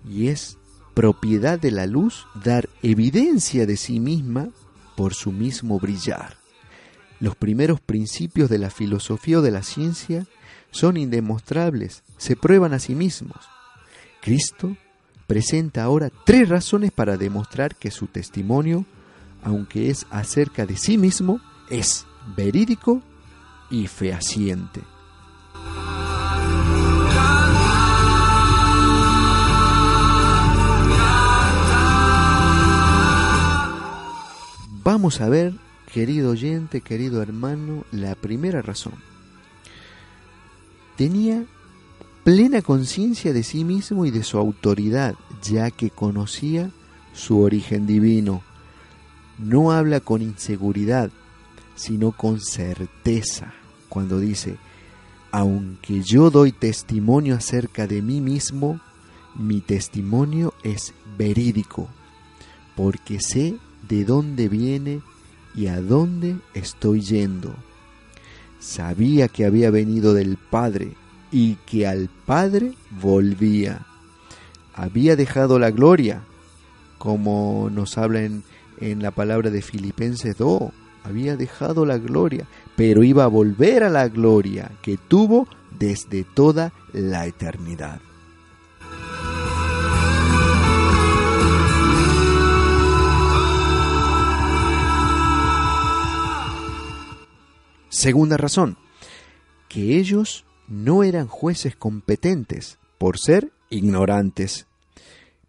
[0.08, 0.58] y es
[0.94, 4.48] propiedad de la luz dar evidencia de sí misma
[4.96, 6.36] por su mismo brillar.
[7.20, 10.26] Los primeros principios de la filosofía o de la ciencia
[10.70, 13.38] son indemostrables, se prueban a sí mismos.
[14.20, 14.76] Cristo
[15.26, 18.84] presenta ahora tres razones para demostrar que su testimonio,
[19.42, 21.40] aunque es acerca de sí mismo,
[21.70, 22.06] es
[22.36, 23.02] verídico
[23.70, 24.82] y fehaciente.
[34.90, 35.52] Vamos a ver,
[35.92, 38.94] querido oyente, querido hermano, la primera razón.
[40.96, 41.44] Tenía
[42.24, 46.70] plena conciencia de sí mismo y de su autoridad, ya que conocía
[47.12, 48.40] su origen divino.
[49.36, 51.10] No habla con inseguridad,
[51.74, 53.52] sino con certeza,
[53.90, 54.56] cuando dice,
[55.32, 58.80] aunque yo doy testimonio acerca de mí mismo,
[59.34, 61.90] mi testimonio es verídico,
[62.74, 63.58] porque sé
[63.88, 65.00] de dónde viene
[65.54, 67.54] y a dónde estoy yendo.
[68.58, 70.94] Sabía que había venido del Padre
[71.30, 73.86] y que al Padre volvía.
[74.74, 76.22] Había dejado la gloria,
[76.98, 78.42] como nos habla en,
[78.80, 80.70] en la palabra de Filipenses 2.
[81.04, 86.72] Había dejado la gloria, pero iba a volver a la gloria que tuvo desde toda
[86.92, 88.00] la eternidad.
[97.98, 98.76] Segunda razón,
[99.68, 104.66] que ellos no eran jueces competentes por ser ignorantes.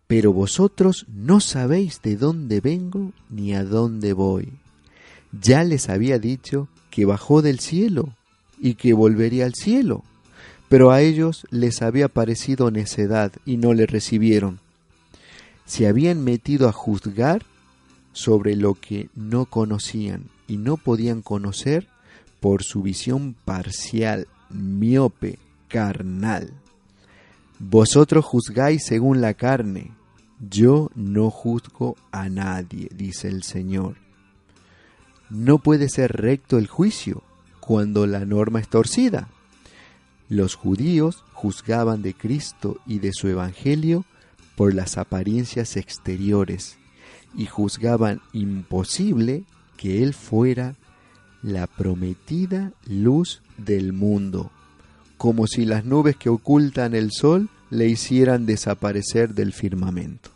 [0.08, 4.52] Pero vosotros no sabéis de dónde vengo ni a dónde voy.
[5.32, 8.16] Ya les había dicho que bajó del cielo
[8.58, 10.04] y que volvería al cielo.
[10.70, 14.60] Pero a ellos les había parecido necedad y no le recibieron.
[15.68, 17.46] Se habían metido a juzgar
[18.12, 21.88] sobre lo que no conocían y no podían conocer
[22.40, 26.52] por su visión parcial, miope, carnal.
[27.60, 29.92] Vosotros juzgáis según la carne,
[30.40, 33.96] yo no juzgo a nadie, dice el Señor.
[35.30, 37.24] No puede ser recto el juicio
[37.60, 39.28] cuando la norma es torcida.
[40.30, 44.06] Los judíos juzgaban de Cristo y de su Evangelio
[44.56, 46.78] por las apariencias exteriores
[47.36, 49.44] y juzgaban imposible
[49.78, 50.76] que Él fuera
[51.42, 54.52] la prometida luz del mundo,
[55.18, 60.32] como si las nubes que ocultan el sol le hicieran desaparecer del firmamento.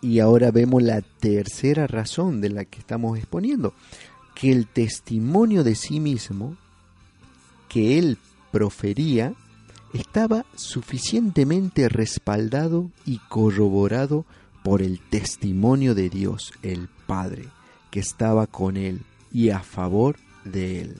[0.00, 3.74] Y ahora vemos la tercera razón de la que estamos exponiendo,
[4.34, 6.56] que el testimonio de sí mismo
[7.68, 8.18] que él
[8.50, 9.34] profería
[9.92, 14.24] estaba suficientemente respaldado y corroborado
[14.62, 17.48] por el testimonio de Dios, el Padre,
[17.90, 20.96] que estaba con él y a favor de él.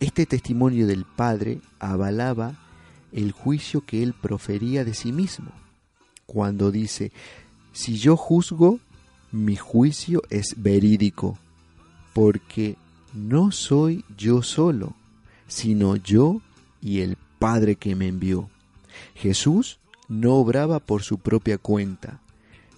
[0.00, 2.54] Este testimonio del Padre avalaba
[3.12, 5.52] el juicio que él profería de sí mismo,
[6.26, 7.12] cuando dice,
[7.72, 8.80] si yo juzgo,
[9.32, 11.38] mi juicio es verídico,
[12.12, 12.76] porque
[13.14, 14.94] no soy yo solo,
[15.46, 16.40] sino yo
[16.82, 18.48] y el Padre que me envió.
[19.14, 19.78] Jesús
[20.08, 22.20] no obraba por su propia cuenta,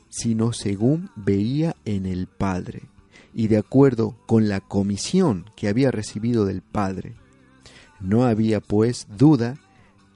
[0.08, 2.82] sino según veía en el Padre,
[3.34, 7.14] y de acuerdo con la comisión que había recibido del Padre.
[8.00, 9.58] No había, pues, duda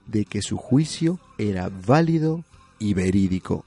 [0.06, 2.44] de que su juicio era válido
[2.78, 3.64] y verídico.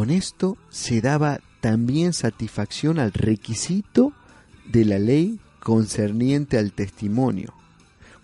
[0.00, 4.14] Con esto se daba también satisfacción al requisito
[4.64, 7.52] de la ley concerniente al testimonio.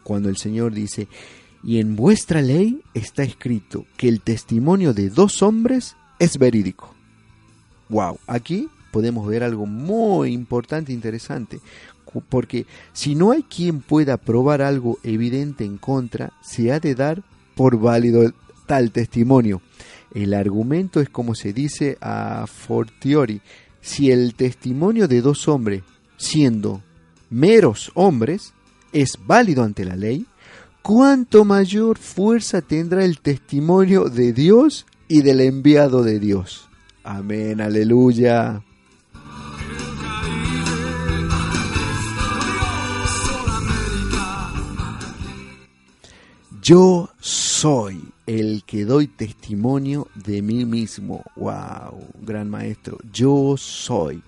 [0.02, 1.06] Cuando el Señor dice,
[1.62, 6.94] y en vuestra ley está escrito que el testimonio de dos hombres es verídico.
[7.90, 11.60] Wow, aquí podemos ver algo muy importante e interesante,
[12.30, 12.64] porque
[12.94, 17.22] si no hay quien pueda probar algo evidente en contra, se ha de dar
[17.54, 18.32] por válido
[18.66, 19.60] tal testimonio.
[20.14, 23.40] El argumento es como se dice a fortiori,
[23.80, 25.82] si el testimonio de dos hombres,
[26.16, 26.82] siendo
[27.30, 28.54] meros hombres,
[28.92, 30.26] es válido ante la ley,
[30.82, 36.68] cuánto mayor fuerza tendrá el testimonio de Dios y del enviado de Dios.
[37.04, 38.62] Amén, aleluya.
[46.60, 51.22] Yo soy el que doy testimonio de mí mismo.
[51.36, 52.98] Wow, gran maestro.
[53.12, 54.22] Yo soy.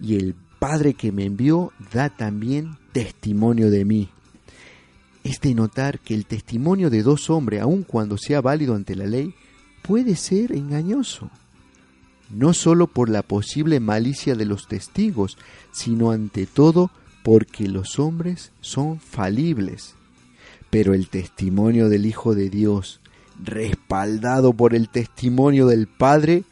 [0.00, 4.08] Y el Padre que me envió da también testimonio de mí.
[5.22, 9.06] Es de notar que el testimonio de dos hombres, aun cuando sea válido ante la
[9.06, 9.34] ley,
[9.82, 11.30] puede ser engañoso.
[12.30, 15.36] No sólo por la posible malicia de los testigos,
[15.70, 16.90] sino ante todo
[17.22, 19.94] porque los hombres son falibles.
[20.70, 23.00] Pero el testimonio del Hijo de Dios,
[23.42, 26.44] respaldado por el testimonio del Padre,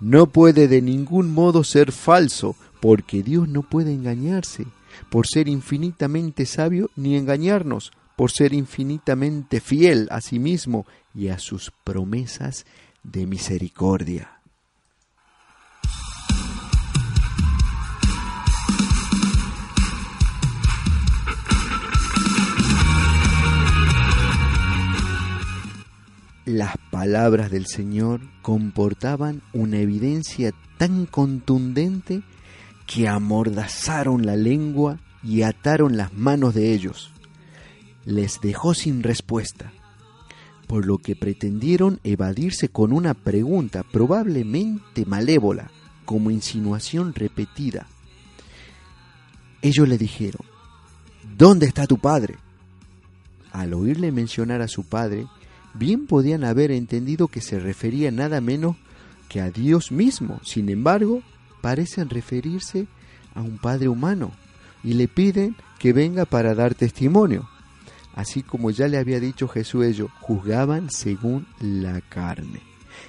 [0.00, 4.66] no puede de ningún modo ser falso, porque Dios no puede engañarse,
[5.10, 11.38] por ser infinitamente sabio, ni engañarnos, por ser infinitamente fiel a sí mismo y a
[11.38, 12.66] sus promesas
[13.02, 14.39] de misericordia.
[26.50, 32.22] Las palabras del Señor comportaban una evidencia tan contundente
[32.88, 37.12] que amordazaron la lengua y ataron las manos de ellos.
[38.04, 39.72] Les dejó sin respuesta,
[40.66, 45.70] por lo que pretendieron evadirse con una pregunta probablemente malévola,
[46.04, 47.86] como insinuación repetida.
[49.62, 50.44] Ellos le dijeron,
[51.38, 52.38] ¿Dónde está tu padre?
[53.52, 55.28] Al oírle mencionar a su padre,
[55.74, 58.76] bien podían haber entendido que se refería nada menos
[59.28, 60.40] que a Dios mismo.
[60.44, 61.22] Sin embargo,
[61.60, 62.86] parecen referirse
[63.34, 64.32] a un Padre humano
[64.82, 67.48] y le piden que venga para dar testimonio.
[68.14, 72.60] Así como ya le había dicho Jesús ellos, juzgaban según la carne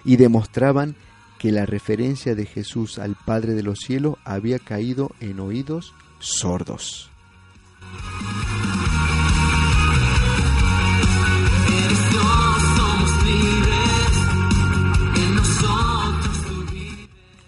[0.05, 0.95] y demostraban
[1.39, 7.09] que la referencia de Jesús al Padre de los cielos había caído en oídos sordos.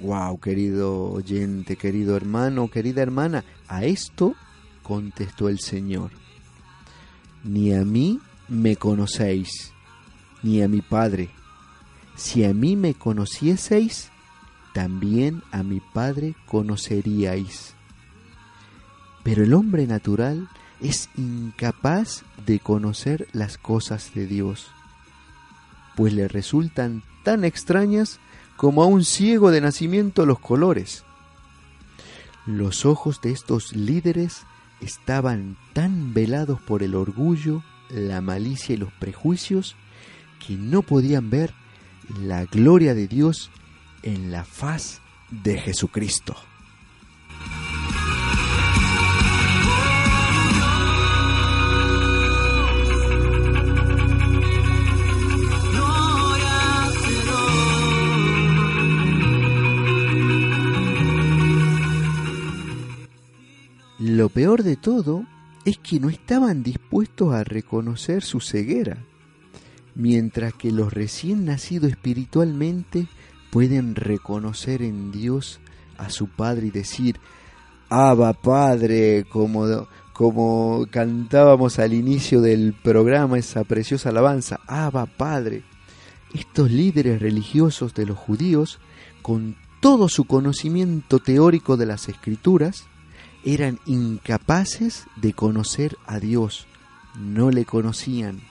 [0.03, 4.35] Wow, querido oyente, querido hermano, querida hermana, a esto
[4.81, 6.11] contestó el Señor.
[7.45, 9.71] Ni a mí me conocéis,
[10.41, 11.29] ni a mi Padre.
[12.17, 14.11] Si a mí me conocieseis,
[14.73, 17.73] también a mi Padre conoceríais.
[19.23, 20.49] Pero el hombre natural
[20.81, 24.67] es incapaz de conocer las cosas de Dios,
[25.95, 28.19] pues le resultan tan extrañas
[28.55, 31.03] como a un ciego de nacimiento los colores.
[32.45, 34.45] Los ojos de estos líderes
[34.81, 39.75] estaban tan velados por el orgullo, la malicia y los prejuicios
[40.45, 41.53] que no podían ver
[42.21, 43.49] la gloria de Dios
[44.03, 45.01] en la faz
[45.31, 46.35] de Jesucristo.
[64.33, 65.25] Peor de todo
[65.65, 68.97] es que no estaban dispuestos a reconocer su ceguera,
[69.95, 73.07] mientras que los recién nacidos espiritualmente
[73.51, 75.59] pueden reconocer en Dios
[75.97, 77.19] a su Padre y decir,
[77.89, 85.63] Abba Padre, como, como cantábamos al inicio del programa, esa preciosa alabanza, Abba Padre.
[86.33, 88.79] Estos líderes religiosos de los judíos,
[89.21, 92.87] con todo su conocimiento teórico de las escrituras,
[93.45, 96.67] eran incapaces de conocer a Dios,
[97.17, 98.41] no le conocían,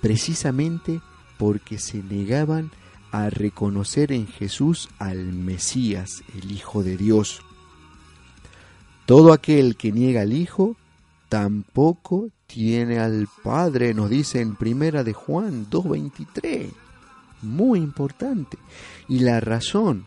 [0.00, 1.00] precisamente
[1.38, 2.70] porque se negaban
[3.12, 7.42] a reconocer en Jesús al Mesías, el Hijo de Dios.
[9.06, 10.76] Todo aquel que niega al Hijo
[11.28, 16.70] tampoco tiene al Padre, nos dice en primera de Juan 2.23.
[17.42, 18.58] Muy importante.
[19.08, 20.06] Y la razón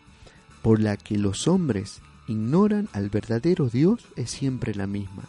[0.62, 5.24] por la que los hombres ignoran al verdadero Dios es siempre la misma.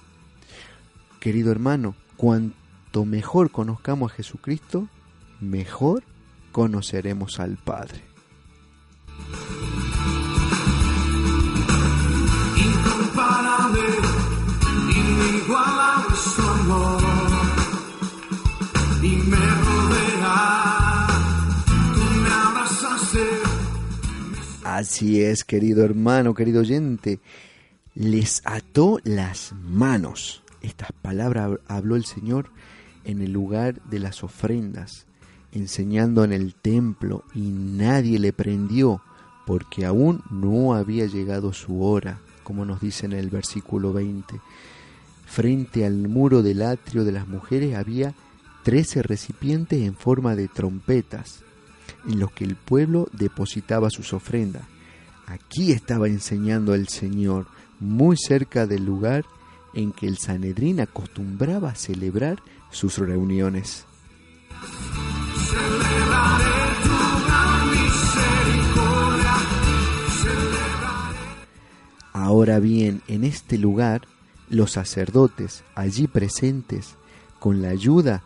[1.20, 4.88] Querido hermano, cuanto mejor conozcamos a Jesucristo,
[5.40, 6.04] mejor
[6.52, 8.04] conoceremos al Padre.
[12.58, 13.82] Incomparable,
[16.16, 17.02] su amor.
[19.02, 20.69] Y me rodea,
[24.80, 27.20] Así es, querido hermano, querido oyente.
[27.96, 30.42] Les ató las manos.
[30.62, 32.50] Estas palabras habló el Señor
[33.04, 35.06] en el lugar de las ofrendas,
[35.52, 39.02] enseñando en el templo, y nadie le prendió,
[39.46, 44.40] porque aún no había llegado su hora, como nos dice en el versículo 20.
[45.26, 48.14] Frente al muro del atrio de las mujeres había
[48.64, 51.44] trece recipientes en forma de trompetas,
[52.08, 54.64] en los que el pueblo depositaba sus ofrendas.
[55.28, 57.48] Aquí estaba enseñando el Señor,
[57.80, 59.26] muy cerca del lugar
[59.74, 62.42] en que el Sanedrín acostumbraba celebrar
[62.72, 63.86] sus reuniones.
[72.14, 74.02] Ahora bien, en este lugar,
[74.50, 76.96] los sacerdotes allí presentes,
[77.40, 78.24] con la ayuda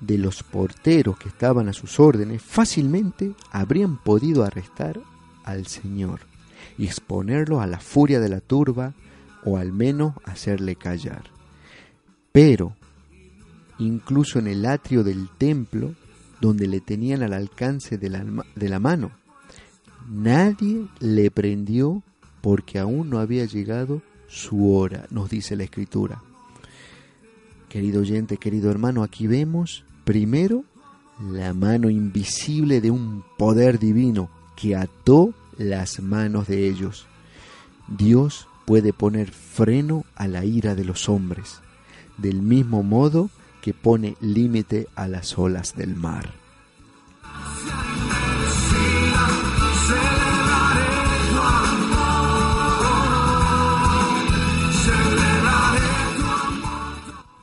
[0.00, 5.00] de los porteros que estaban a sus órdenes, fácilmente habrían podido arrestar
[5.44, 6.20] al Señor
[6.78, 8.94] y exponerlo a la furia de la turba
[9.44, 11.24] o al menos hacerle callar.
[12.32, 12.74] Pero,
[13.78, 15.94] incluso en el atrio del templo,
[16.40, 18.24] donde le tenían al alcance de la,
[18.54, 19.10] de la mano,
[20.08, 22.02] nadie le prendió
[22.40, 26.22] porque aún no había llegado su hora, nos dice la escritura.
[27.68, 30.64] Querido oyente, querido hermano, aquí vemos primero
[31.20, 37.06] la mano invisible de un poder divino que ató las manos de ellos.
[37.88, 41.60] Dios puede poner freno a la ira de los hombres,
[42.18, 43.30] del mismo modo
[43.62, 46.30] que pone límite a las olas del mar.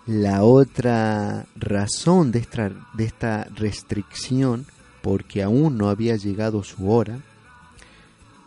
[0.08, 4.66] La otra razón de esta, restricción,
[5.02, 7.20] porque aún no había llegado su hora,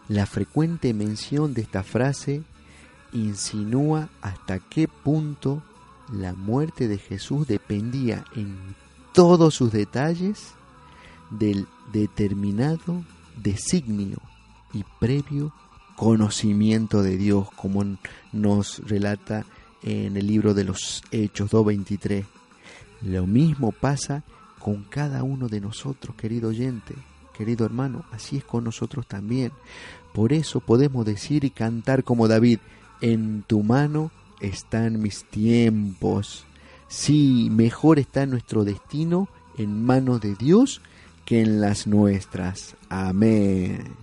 [0.08, 2.42] la frecuente mención de esta frase
[3.12, 5.62] insinúa hasta qué punto
[6.10, 8.56] la muerte de Jesús dependía en
[9.12, 10.54] todos sus detalles
[11.28, 13.04] del determinado
[13.36, 14.16] designio
[14.72, 15.52] y previo
[15.94, 17.84] conocimiento de Dios, como
[18.32, 19.44] nos relata
[19.82, 22.24] en el libro de los Hechos 2.23.
[23.02, 24.24] Lo mismo pasa
[24.58, 26.94] con cada uno de nosotros, querido oyente,
[27.36, 29.52] querido hermano, así es con nosotros también.
[30.12, 32.58] Por eso podemos decir y cantar como David,
[33.00, 34.10] en tu mano
[34.40, 36.44] están mis tiempos.
[36.88, 40.82] Sí, mejor está nuestro destino en manos de Dios
[41.24, 42.76] que en las nuestras.
[42.88, 43.94] Amén.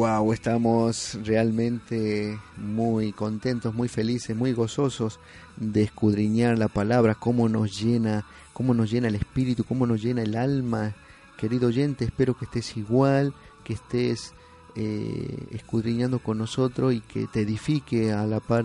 [0.00, 5.20] Wow, estamos realmente muy contentos, muy felices, muy gozosos
[5.58, 8.24] de escudriñar la palabra, cómo nos llena,
[8.54, 10.94] cómo nos llena el espíritu, cómo nos llena el alma.
[11.36, 14.32] Querido oyente, espero que estés igual, que estés
[14.74, 18.64] eh, escudriñando con nosotros y que te edifique a la par,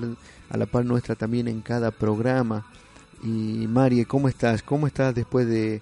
[0.50, 2.66] a la par nuestra también en cada programa.
[3.22, 4.64] Y Marie, ¿cómo estás?
[4.64, 5.82] ¿Cómo estás después de,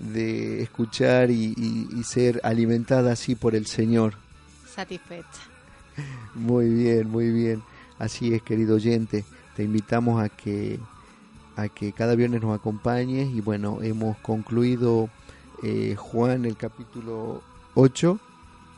[0.00, 4.26] de escuchar y, y ser alimentada así por el Señor?
[4.78, 5.42] Satisfecha.
[6.34, 7.64] Muy bien, muy bien.
[7.98, 9.24] Así es, querido oyente.
[9.56, 10.78] Te invitamos a que
[11.56, 15.10] a que cada viernes nos acompañes y bueno, hemos concluido
[15.64, 17.42] eh, Juan el capítulo
[17.74, 18.20] 8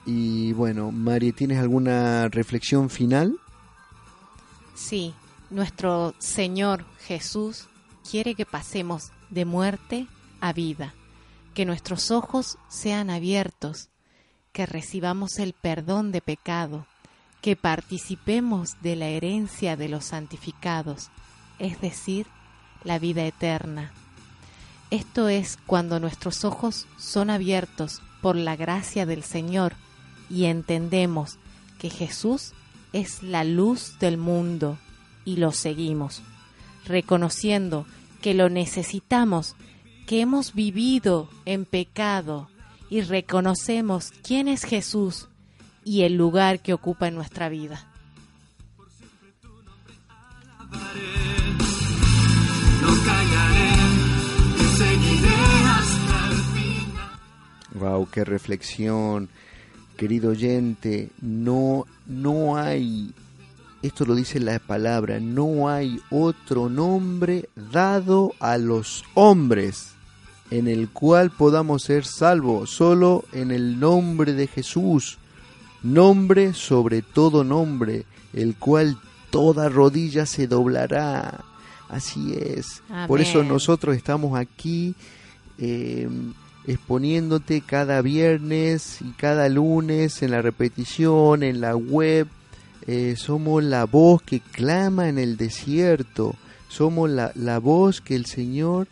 [0.06, 3.36] y bueno, María, ¿tienes alguna reflexión final?
[4.74, 5.12] Sí,
[5.50, 7.66] nuestro Señor Jesús
[8.10, 10.06] quiere que pasemos de muerte
[10.40, 10.94] a vida,
[11.52, 13.90] que nuestros ojos sean abiertos
[14.52, 16.86] que recibamos el perdón de pecado,
[17.40, 21.10] que participemos de la herencia de los santificados,
[21.58, 22.26] es decir,
[22.84, 23.92] la vida eterna.
[24.90, 29.74] Esto es cuando nuestros ojos son abiertos por la gracia del Señor
[30.28, 31.38] y entendemos
[31.78, 32.52] que Jesús
[32.92, 34.78] es la luz del mundo
[35.24, 36.22] y lo seguimos,
[36.86, 37.86] reconociendo
[38.20, 39.54] que lo necesitamos,
[40.06, 42.48] que hemos vivido en pecado,
[42.90, 45.28] y reconocemos quién es Jesús
[45.84, 47.86] y el lugar que ocupa en nuestra vida.
[57.74, 59.30] Wow, qué reflexión,
[59.96, 61.08] querido oyente.
[61.22, 63.14] No, no hay,
[63.82, 69.94] esto lo dice la palabra, no hay otro nombre dado a los hombres
[70.50, 75.18] en el cual podamos ser salvos, solo en el nombre de Jesús,
[75.82, 78.98] nombre sobre todo nombre, el cual
[79.30, 81.44] toda rodilla se doblará.
[81.88, 82.82] Así es.
[83.08, 84.94] Por eso nosotros estamos aquí
[85.58, 86.32] em,
[86.66, 92.28] exponiéndote cada viernes y cada lunes en la repetición, en la web.
[92.86, 96.34] Eh, somos la voz que clama en el desierto.
[96.68, 98.86] Somos la, la voz que el Señor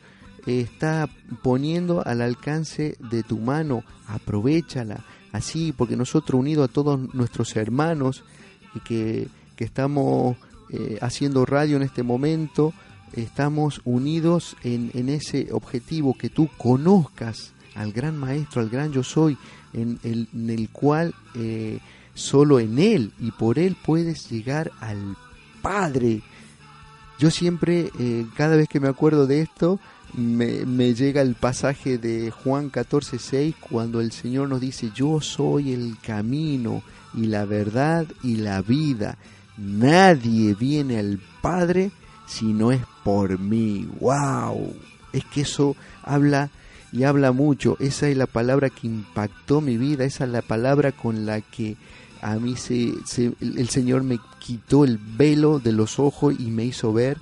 [0.49, 1.09] está
[1.43, 8.25] poniendo al alcance de tu mano, aprovechala, así, porque nosotros unidos a todos nuestros hermanos
[8.75, 10.37] y que, que estamos
[10.71, 12.73] eh, haciendo radio en este momento,
[13.13, 19.03] estamos unidos en, en, ese objetivo, que tú conozcas al gran maestro, al gran yo
[19.03, 19.37] soy,
[19.73, 21.79] en el, en el cual eh,
[22.15, 25.17] solo en él y por él puedes llegar al
[25.63, 26.23] Padre.
[27.19, 29.81] Yo siempre, eh, cada vez que me acuerdo de esto,
[30.15, 35.97] me, llega el pasaje de Juan 14:6 cuando el Señor nos dice, yo soy el
[36.01, 36.83] camino
[37.15, 39.19] y la verdad y la vida.
[39.57, 41.91] Nadie viene al Padre
[42.27, 43.89] si no es por mí.
[44.01, 44.75] ¡Wow!
[45.13, 46.51] Es que eso habla
[46.93, 47.77] y habla mucho.
[47.81, 51.77] Esa es la palabra que impactó mi vida, esa es la palabra con la que
[52.21, 52.95] a mí se,
[53.41, 57.19] el Señor me quitó el velo de los ojos y me hizo ver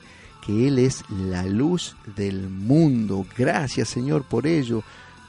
[0.46, 3.26] que Él es la luz del mundo.
[3.36, 4.82] Gracias Señor por ello.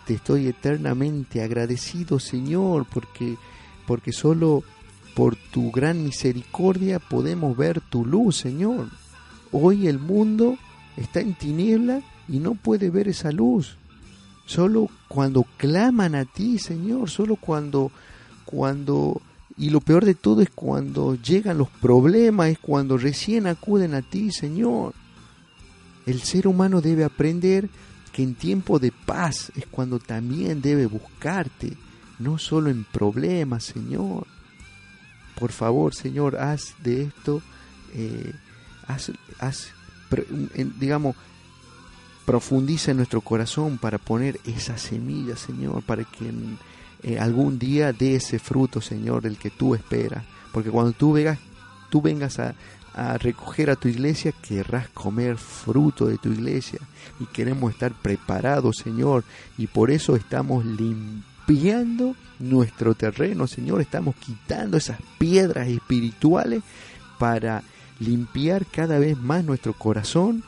[0.05, 3.35] Te estoy eternamente agradecido Señor porque,
[3.87, 4.63] porque solo
[5.15, 8.89] por tu gran misericordia podemos ver tu luz Señor.
[9.51, 10.57] Hoy el mundo
[10.95, 13.77] está en tiniebla y no puede ver esa luz.
[14.45, 17.91] Solo cuando claman a ti, Señor, solo cuando
[18.45, 19.21] cuando
[19.57, 24.03] y lo peor de todo es cuando llegan los problemas, es cuando recién acuden a
[24.03, 24.93] ti, Señor.
[26.07, 27.69] El ser humano debe aprender
[28.13, 31.73] que en tiempo de paz es cuando también debe buscarte,
[32.17, 34.25] no solo en problemas, Señor.
[35.37, 37.43] Por favor, Señor, haz de esto,
[37.93, 38.33] eh,
[38.87, 39.11] haz,
[40.79, 41.15] digamos,
[42.25, 46.31] profundiza en nuestro corazón para poner esa semilla, Señor, para que
[47.03, 50.23] eh, algún día dé ese fruto, Señor, del que tú esperas.
[50.53, 51.37] Porque cuando tú vengas,
[51.89, 52.55] tú vengas a,
[52.97, 56.79] a recoger a tu iglesia, querrás comer fruto de tu iglesia
[57.19, 59.23] y queremos estar preparados, Señor,
[59.55, 66.63] y por eso estamos limpiando nuestro terreno, Señor, estamos quitando esas piedras espirituales
[67.19, 67.61] para
[67.99, 70.43] limpiar cada vez más nuestro corazón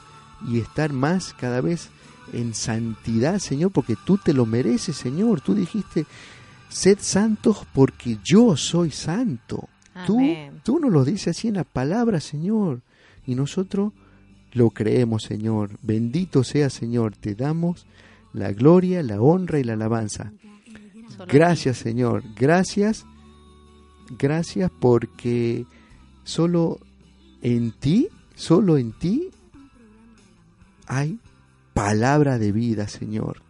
[0.47, 1.89] y estar más cada vez
[2.33, 5.41] en santidad, Señor, porque tú te lo mereces, Señor.
[5.41, 6.07] Tú dijiste,
[6.67, 9.69] sed santos porque yo soy santo.
[10.05, 10.61] Tú, Amén.
[10.63, 12.81] tú nos lo dices así en la palabra, Señor.
[13.25, 13.93] Y nosotros
[14.53, 15.71] lo creemos, Señor.
[15.81, 17.15] Bendito sea, Señor.
[17.15, 17.85] Te damos
[18.33, 20.31] la gloria, la honra y la alabanza.
[21.27, 22.23] Gracias, Señor.
[22.35, 23.05] Gracias.
[24.17, 25.65] Gracias porque
[26.23, 26.79] solo
[27.41, 29.29] en ti, solo en ti
[30.87, 31.19] hay
[31.73, 33.41] palabra de vida, Señor.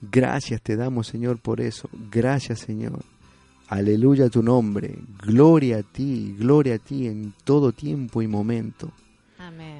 [0.00, 1.88] Gracias te damos, Señor, por eso.
[2.10, 3.04] Gracias, Señor.
[3.70, 4.98] Aleluya a tu nombre.
[5.24, 8.90] Gloria a ti, gloria a ti en todo tiempo y momento.
[9.38, 9.78] Amén.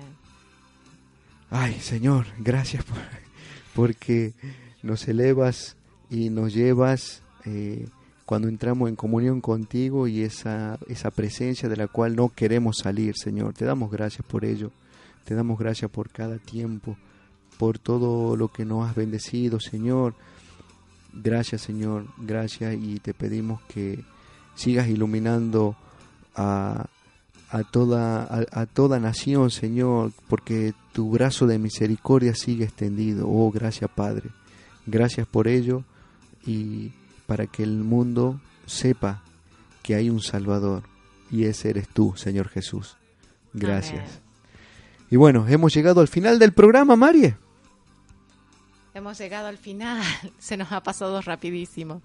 [1.51, 2.99] Ay, Señor, gracias por-
[3.75, 4.33] porque
[4.85, 5.77] nos elevas
[6.09, 7.89] y nos llevas eh,
[8.27, 13.15] cuando entramos en comunión contigo y esa, esa presencia de la cual no queremos salir,
[13.17, 13.55] Señor.
[13.55, 14.71] Te damos gracias por ello.
[15.25, 16.97] Te damos gracias por cada tiempo,
[17.59, 20.15] por todo lo que nos has bendecido, Señor.
[21.13, 22.07] Gracias, Señor.
[22.19, 24.05] Gracias y te pedimos que
[24.55, 25.77] sigas iluminando
[26.35, 26.87] a,
[27.51, 33.27] a toda, a, a toda nación, Señor, porque tu brazo de misericordia sigue extendido.
[33.29, 34.31] Oh, gracias, Padre.
[34.87, 35.85] Gracias por ello
[36.47, 36.93] y
[37.27, 39.23] para que el mundo sepa
[39.83, 40.83] que hay un Salvador
[41.31, 42.97] y ese eres tú, Señor Jesús.
[43.53, 44.01] Gracias.
[44.01, 44.31] Amén.
[45.11, 47.37] Y bueno, hemos llegado al final del programa, Marie.
[48.95, 50.03] Hemos llegado al final,
[50.39, 52.03] se nos ha pasado rapidísimo.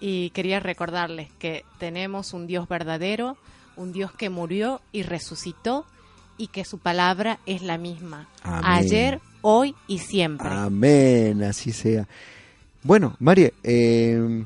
[0.00, 3.36] Y quería recordarles que tenemos un Dios verdadero,
[3.76, 5.84] un Dios que murió y resucitó
[6.36, 8.28] y que su palabra es la misma.
[8.44, 8.62] Amén.
[8.64, 10.48] Ayer, hoy y siempre.
[10.48, 12.06] Amén, así sea.
[12.84, 14.44] Bueno, María, eh,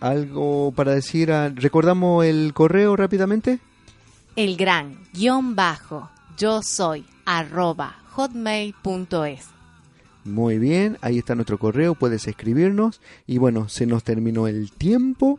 [0.00, 1.32] algo para decir.
[1.32, 3.58] a- ¿Recordamos el correo rápidamente?
[4.36, 9.46] El gran guion bajo yo soy arroba hotmail.es.
[10.24, 13.00] Muy bien, ahí está nuestro correo, puedes escribirnos.
[13.26, 15.38] Y bueno, se nos terminó el tiempo.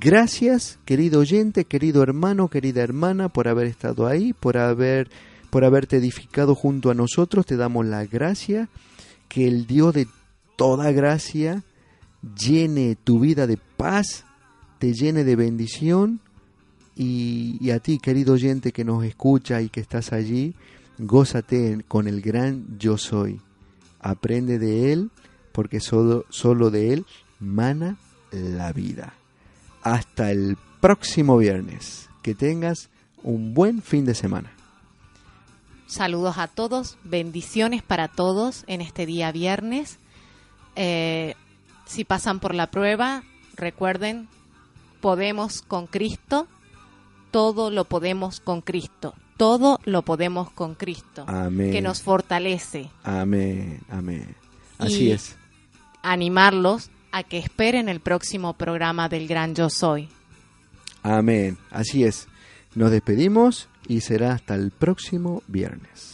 [0.00, 5.10] Gracias, querido oyente, querido hermano, querida hermana, por haber estado ahí, por haber
[5.50, 7.44] por haberte edificado junto a nosotros.
[7.44, 8.70] Te damos la gracia,
[9.28, 10.08] que el Dios de
[10.56, 11.62] toda gracia
[12.38, 14.24] llene tu vida de paz,
[14.78, 16.20] te llene de bendición
[16.96, 20.54] y, y a ti, querido oyente que nos escucha y que estás allí,
[20.98, 23.40] gózate con el gran yo soy.
[24.02, 25.10] Aprende de él,
[25.52, 27.06] porque solo, solo de él
[27.40, 27.96] mana
[28.30, 29.14] la vida.
[29.82, 32.08] Hasta el próximo viernes.
[32.22, 32.90] Que tengas
[33.22, 34.52] un buen fin de semana.
[35.86, 39.98] Saludos a todos, bendiciones para todos en este día viernes.
[40.74, 41.34] Eh,
[41.84, 43.24] si pasan por la prueba,
[43.56, 44.28] recuerden,
[45.02, 46.46] podemos con Cristo,
[47.30, 51.72] todo lo podemos con Cristo, todo lo podemos con Cristo, Amén.
[51.72, 52.90] que nos fortalece.
[53.02, 54.36] Amén, amén.
[54.78, 55.34] Así Y- es.
[56.04, 60.08] Animarlos a que esperen el próximo programa del Gran Yo Soy.
[61.02, 61.58] Amén.
[61.72, 62.28] Así es.
[62.76, 66.11] Nos despedimos y será hasta el próximo viernes.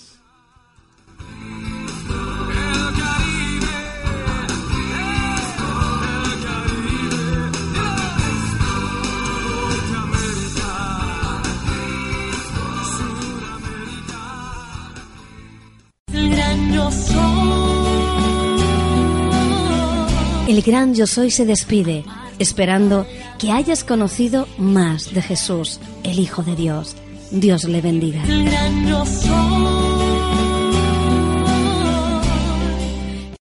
[20.49, 22.07] El gran yo soy se despide,
[22.39, 23.07] esperando
[23.39, 26.97] que hayas conocido más de Jesús, el Hijo de Dios.
[27.31, 28.23] Dios le bendiga.